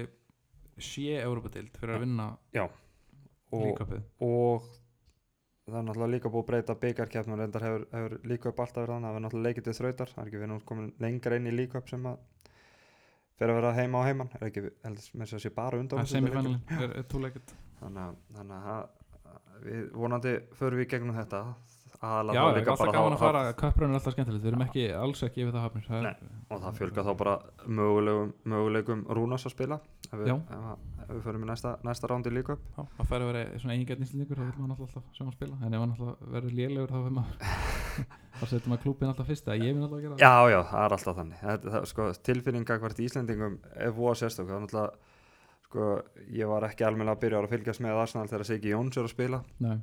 sé 0.78 1.22
Európa-dild 1.24 1.78
fyrir 1.82 1.98
að 1.98 2.04
vinna 2.06 2.28
og, 2.62 3.64
líkapið 3.64 4.04
og 4.28 4.68
það 5.68 5.80
er 5.80 5.86
náttúrulega 5.88 6.14
líka 6.14 6.32
búið 6.32 6.44
að 6.44 6.50
breyta 6.50 6.76
byggarkjapnum 6.82 7.40
reyndar 7.42 7.66
hefur, 7.68 7.86
hefur 7.92 8.14
líka 8.32 8.52
upp 8.52 8.60
alltaf 8.64 8.84
verið 8.84 8.96
þannig 8.96 9.10
það 9.10 9.18
er 9.18 9.24
náttúrulega 9.26 9.50
leikið 9.50 9.66
til 9.68 9.78
þrautar. 9.78 10.12
Það 10.14 10.22
er 10.22 10.30
ekki 10.30 10.40
við 10.40 10.48
erum 10.48 10.62
komin 10.72 10.92
lengra 11.04 11.40
inn 11.40 11.50
í 11.50 11.56
líka 11.56 11.82
upp 11.82 11.92
sem 11.92 12.08
að 12.08 12.22
fyrir 13.38 13.54
að 13.54 13.60
vera 13.60 13.74
heima 13.78 14.00
á 14.00 14.08
heiman. 14.08 14.32
Er 14.38 14.48
ekki, 14.48 14.64
heldur 14.86 15.10
þess 15.12 15.38
að 15.38 15.44
sé 15.44 15.52
bara 15.58 15.82
undan 15.82 16.00
þannig 17.82 18.04
að, 18.08 18.16
þannig 18.38 18.72
að 18.74 18.88
við 19.68 19.84
vonandi 19.98 20.34
förum 20.58 20.82
við 20.82 20.90
gegnum 20.94 21.18
þetta 21.18 21.42
aðalega 22.02 22.42
það 22.44 22.50
er 22.52 22.58
líka 22.60 22.74
alltaf 22.74 22.92
bara 22.92 23.04
að 23.16 23.22
fara 23.22 23.42
köprun 23.62 23.90
er 23.90 23.98
alltaf 24.00 24.14
skemmtilegt, 24.16 24.44
við 24.44 24.52
erum 24.52 24.66
ekki 24.68 24.84
alls 25.02 25.24
ekki 25.28 25.42
yfir 25.44 25.56
það 25.56 25.66
hafnir 25.68 25.88
það 25.88 26.04
Nei, 26.06 26.12
er, 26.12 26.36
og 26.54 26.62
það 26.66 26.78
fjölga 26.82 27.06
þá 27.08 27.12
bara 27.22 27.34
mögulegum, 27.80 28.34
mögulegum 28.54 29.02
Rúnas 29.18 29.48
að 29.50 29.56
spila 29.56 29.80
ef 30.12 30.14
við, 30.22 30.30
ef, 30.36 30.52
að- 30.58 31.02
ef 31.08 31.14
við 31.16 31.24
förum 31.26 31.46
í 31.46 31.50
næsta, 31.50 31.74
næsta 31.88 32.12
rándi 32.12 32.34
líka 32.36 32.54
upp 32.58 32.68
það 32.78 33.10
fær 33.12 33.26
að 33.26 33.32
vera 33.32 33.44
svona 33.64 33.74
eigingetn 33.78 34.06
íslendingur 34.08 34.38
þá 34.38 34.46
vil 34.46 34.68
maður 34.68 34.86
alltaf 34.88 35.10
sjá 35.18 35.24
hann 35.26 35.36
spila 35.38 35.58
en 35.64 35.74
ef 35.74 35.84
hann 35.86 35.96
alltaf 35.98 36.30
verður 36.38 36.58
lélegur 36.62 36.94
þá, 36.94 37.00
setur 38.46 38.70
maður 38.70 38.82
klúpin 38.86 39.10
alltaf 39.10 39.28
fyrst 39.32 39.48
eða 39.50 39.58
ég 39.66 39.74
vil 39.74 39.84
alltaf 39.88 40.02
gera 40.04 40.16
það. 40.16 40.22
Já, 40.22 40.34
já, 40.54 40.60
það 40.70 40.84
er 40.88 40.96
alltaf 40.98 41.18
þannig. 41.18 41.40
Það, 41.42 41.68
það, 41.74 41.86
sko, 41.92 42.08
tilfinninga 42.28 42.78
hvert 42.84 43.00
Íslendingum 43.08 43.56
er 43.74 43.94
voða 43.98 44.18
sérstök. 44.22 44.50
Það 44.52 44.58
er 44.58 44.66
náttúrulega 44.68 44.92
sko, 45.68 45.88
ég 46.38 46.52
var 46.52 46.68
ekki 46.70 46.86
almennilega 46.88 47.18
að 47.18 47.24
byrja 47.26 47.42
að 47.42 47.50
fylgjast 47.56 47.84
með 47.84 48.02
Arsenal 48.04 48.28
þegar 48.30 48.46
Siggi 48.52 48.74
Jóns 48.76 49.00
er 49.02 49.08
að 49.08 49.14
spila. 49.16 49.40
Nei, 49.66 49.78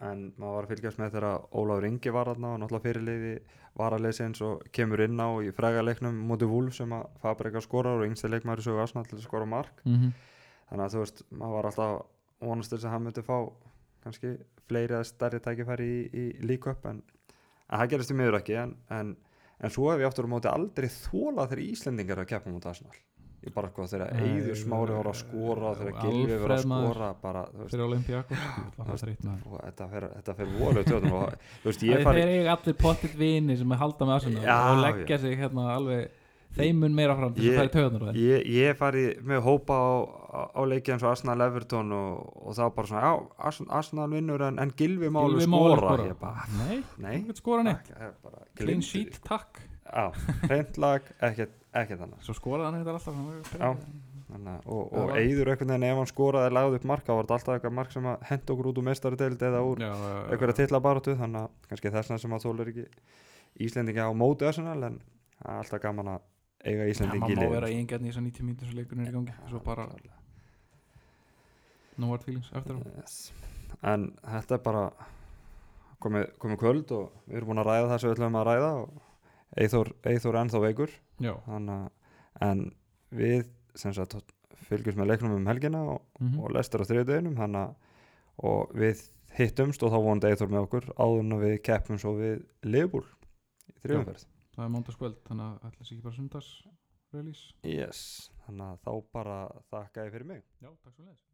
en 0.00 0.24
maður 0.36 0.56
var 0.56 0.66
að 0.66 0.72
fylgjast 0.74 1.00
með 1.00 1.14
þegar 1.16 1.46
Ólafur 1.60 1.88
Ingi 1.90 2.14
var 2.14 2.30
þarna 2.30 2.54
og 2.54 2.60
náttúrulega 2.62 2.86
fyrirliði 2.88 3.34
varalegsins 3.80 4.42
og 4.46 4.64
kemur 4.74 5.04
inn 5.04 5.20
á 5.22 5.28
í 5.44 5.52
frægaleiknum 5.54 6.18
móti 6.30 6.48
Wolf 6.50 6.74
sem 6.78 6.92
að 6.94 7.06
Fabregas 7.22 7.68
skorar 7.68 8.00
og 8.00 8.08
yngsti 8.08 8.30
leikmaður 8.30 8.64
í 8.64 8.66
sögu 8.66 8.82
Arsenal 8.82 9.06
til 9.08 9.18
að 9.18 9.26
skora 9.28 9.48
mark. 9.48 9.82
Mm 9.84 10.10
þannig 10.70 10.86
að 10.86 10.94
þú 10.94 11.02
veist, 11.02 11.24
maður 11.34 11.56
var 11.56 11.68
alltaf 11.70 11.96
vonast 12.40 12.74
þess 12.74 12.86
að 12.86 12.94
hann 12.94 13.06
myndi 13.06 13.24
fá 13.26 13.36
kannski 14.04 14.34
fleiri 14.70 14.96
eða 14.96 15.08
stærri 15.08 15.40
tækifæri 15.44 15.88
í, 15.90 16.04
í 16.06 16.24
líköp 16.46 16.86
en, 16.88 17.02
en 17.66 17.82
það 17.82 17.90
gerist 17.94 18.14
í 18.14 18.16
miður 18.20 18.38
ekki 18.38 18.56
en, 18.62 18.76
en, 18.94 19.14
en 19.58 19.74
svo 19.74 19.90
hef 19.90 20.00
ég 20.00 20.08
aftur 20.08 20.30
á 20.30 20.32
móti 20.32 20.50
aldrei 20.50 20.88
þólað 20.94 21.50
þegar 21.52 21.64
Íslendingar 21.66 22.20
er 22.20 22.24
að 22.24 22.30
keppa 22.30 22.54
móti 22.54 22.70
Arsenal 22.70 23.02
ég 23.40 23.52
bara 23.56 23.70
sko 23.70 23.86
þegar 23.88 24.10
Nei, 24.12 24.24
Eyður 24.34 24.58
Smári 24.60 24.96
var 24.98 25.08
að 25.10 25.18
skora 25.20 25.72
þegar 25.78 25.94
Gilvi 26.04 26.38
var 26.42 26.52
að 26.54 26.64
skora 26.66 27.10
bara, 27.22 27.44
fyrir 27.72 27.84
Olympiakos 27.86 28.38
þetta 29.64 30.36
ég 31.88 32.04
fari 32.04 32.24
þeir 32.24 32.34
eiga 32.36 32.56
allir 32.58 32.76
pottitt 32.84 33.16
vini 33.16 33.56
sem 33.56 33.72
er 33.72 33.80
halda 33.80 34.08
með 34.10 34.16
Já, 34.44 34.56
og 34.58 34.82
leggja 34.84 35.20
sig 35.24 35.38
hérna 35.40 35.70
alveg 35.78 36.19
þeim 36.56 36.80
mun 36.82 36.94
meira 36.96 37.14
fram 37.18 37.34
Ég- 37.38 37.52
að 37.54 37.60
fara 37.60 37.70
í 37.70 37.74
töðunar 37.76 38.18
ég, 38.18 38.46
ég 38.56 38.76
fari 38.80 39.04
með 39.22 39.42
hópa 39.46 39.76
á, 39.78 39.90
á, 40.50 40.60
leiki 40.66 40.92
eins 40.94 41.04
og 41.06 41.12
Arsenal 41.12 41.40
Everton 41.46 41.92
og, 41.94 42.26
og 42.46 42.56
það 42.58 42.64
var 42.66 42.74
bara 42.78 42.90
svona, 42.90 43.02
já, 43.06 43.64
Arsenal, 43.80 44.10
vinnur 44.14 44.44
en, 44.48 44.58
en 44.62 44.74
Gilvi 44.76 45.10
má 45.12 45.22
alveg 45.24 45.44
Gylfi 45.44 45.52
má 45.54 45.58
alveg 45.62 45.78
skora. 45.78 45.94
Skora. 45.94 46.10
ég 46.10 46.20
bara, 46.20 46.44
Nei, 46.58 46.82
nei. 46.98 47.16
þú 47.20 47.30
getur 47.30 47.42
skora 47.44 47.66
neitt. 47.66 47.90
Clean 48.60 48.82
sheet, 48.82 49.20
takk. 49.26 49.62
Hreint 50.46 50.76
lag, 50.78 51.06
ekkert, 51.30 51.56
annars 51.74 52.22
Svo 52.26 52.34
skoraði 52.38 52.68
hann 52.70 52.80
þetta 52.84 52.98
alltaf 52.98 53.88
og, 54.30 54.92
og 54.94 55.10
eyður 55.18 55.48
einhvern 55.50 55.72
veginn 55.72 55.86
ef 55.88 55.96
hann 55.98 56.06
skoraði 56.10 56.52
lagði 56.54 56.78
upp 56.78 56.84
marka 56.86 57.16
var 57.16 57.26
þetta 57.26 57.36
alltaf 57.38 57.56
eitthvað 57.56 57.74
mark 57.80 57.94
sem 57.94 58.06
að 58.06 58.26
henda 58.30 58.54
okkur 58.54 58.68
út 58.70 58.78
úr 58.78 58.86
mestaradeild 58.86 59.42
eða 59.48 59.62
úr 59.66 59.82
einhverja 59.82 60.56
titla 60.60 60.80
baráttu 60.84 61.16
þannig 61.18 61.40
að 61.48 61.56
kannski 61.72 61.90
þess 61.96 62.12
vegna 62.12 62.22
sem 62.22 62.36
að 62.36 62.44
þólar 62.46 62.70
ekki 62.70 62.84
Íslendinga 63.66 64.06
á 64.06 64.12
móti 64.14 64.46
Arsenal 64.46 64.76
en 64.86 65.00
alltaf 65.42 65.82
gaman 65.82 66.12
að 66.14 66.28
eiga 66.64 66.86
Já, 66.86 66.92
Íslendingi 66.94 67.36
maður 67.36 67.50
má 67.50 67.54
vera 67.56 67.70
sko. 67.70 67.76
í 67.76 68.10
þessar 68.10 68.24
90 68.26 68.46
mínútur 68.46 68.70
sem 68.70 68.80
leikurinn 68.80 69.06
er 69.06 69.12
í 69.12 69.16
gangi 69.16 69.36
Svo 69.50 69.62
bara 69.64 69.86
no 72.00 72.10
hard 72.12 72.24
feelings 72.24 72.50
eftir 72.56 72.76
á 72.76 72.80
yes. 73.00 73.16
en 73.82 74.10
þetta 74.24 74.56
er 74.56 74.64
bara 74.64 74.82
komið, 76.00 76.26
komið 76.40 76.60
kvöld 76.62 76.92
og 76.96 77.22
við 77.26 77.40
erum 77.40 77.52
búin 77.52 77.62
að 77.62 77.70
ræða 77.70 77.88
það 77.92 78.02
sem 78.02 78.10
við 78.10 78.16
ætlum 78.16 78.40
að 78.40 78.50
ræða 78.50 78.72
og 78.80 79.06
Eithor, 79.60 79.92
Eithor 80.06 80.38
ennþá 80.40 80.62
veikur 80.62 80.92
þannig 81.20 81.88
en 82.46 82.66
við 83.10 83.48
sem 83.78 83.94
sagt 83.94 84.18
fylgjumst 84.68 85.00
með 85.00 85.10
leiknum 85.10 85.36
um 85.36 85.48
helgina 85.50 85.80
og, 85.96 86.02
mhm. 86.20 86.42
og 86.44 86.52
lestur 86.54 86.84
á 86.84 86.88
þriðdeginum 86.88 87.40
og 88.40 88.76
við 88.76 89.02
hittumst 89.36 89.82
og 89.84 89.92
þá 89.92 89.98
vonandi 89.98 90.30
Eithor 90.30 90.50
með 90.50 90.66
okkur 90.66 90.90
áður 90.96 91.24
en 91.24 91.36
að 91.36 91.46
við 91.46 91.56
keppum 91.66 91.98
svo 92.00 92.14
við 92.18 92.44
Liverpool 92.66 93.06
í 93.70 93.76
þriðumferð 93.84 94.28
það 94.60 94.66
er 94.68 94.72
mándaskvöld 94.76 95.20
þannig 95.24 95.46
að 95.46 95.68
ætla 95.70 95.86
sér 95.86 95.96
ekki 95.96 96.06
bara 96.06 96.18
sundags 96.18 96.50
release 97.14 97.54
yes, 97.66 98.02
þannig 98.44 98.66
að 98.66 98.82
þá 98.84 99.12
bara 99.16 99.36
þakka 99.72 100.06
ég 100.06 100.16
fyrir 100.18 100.28
mig. 100.34 100.42
Já, 100.60 100.68
takk 100.84 100.96
svo 100.98 101.06
leiðis 101.06 101.29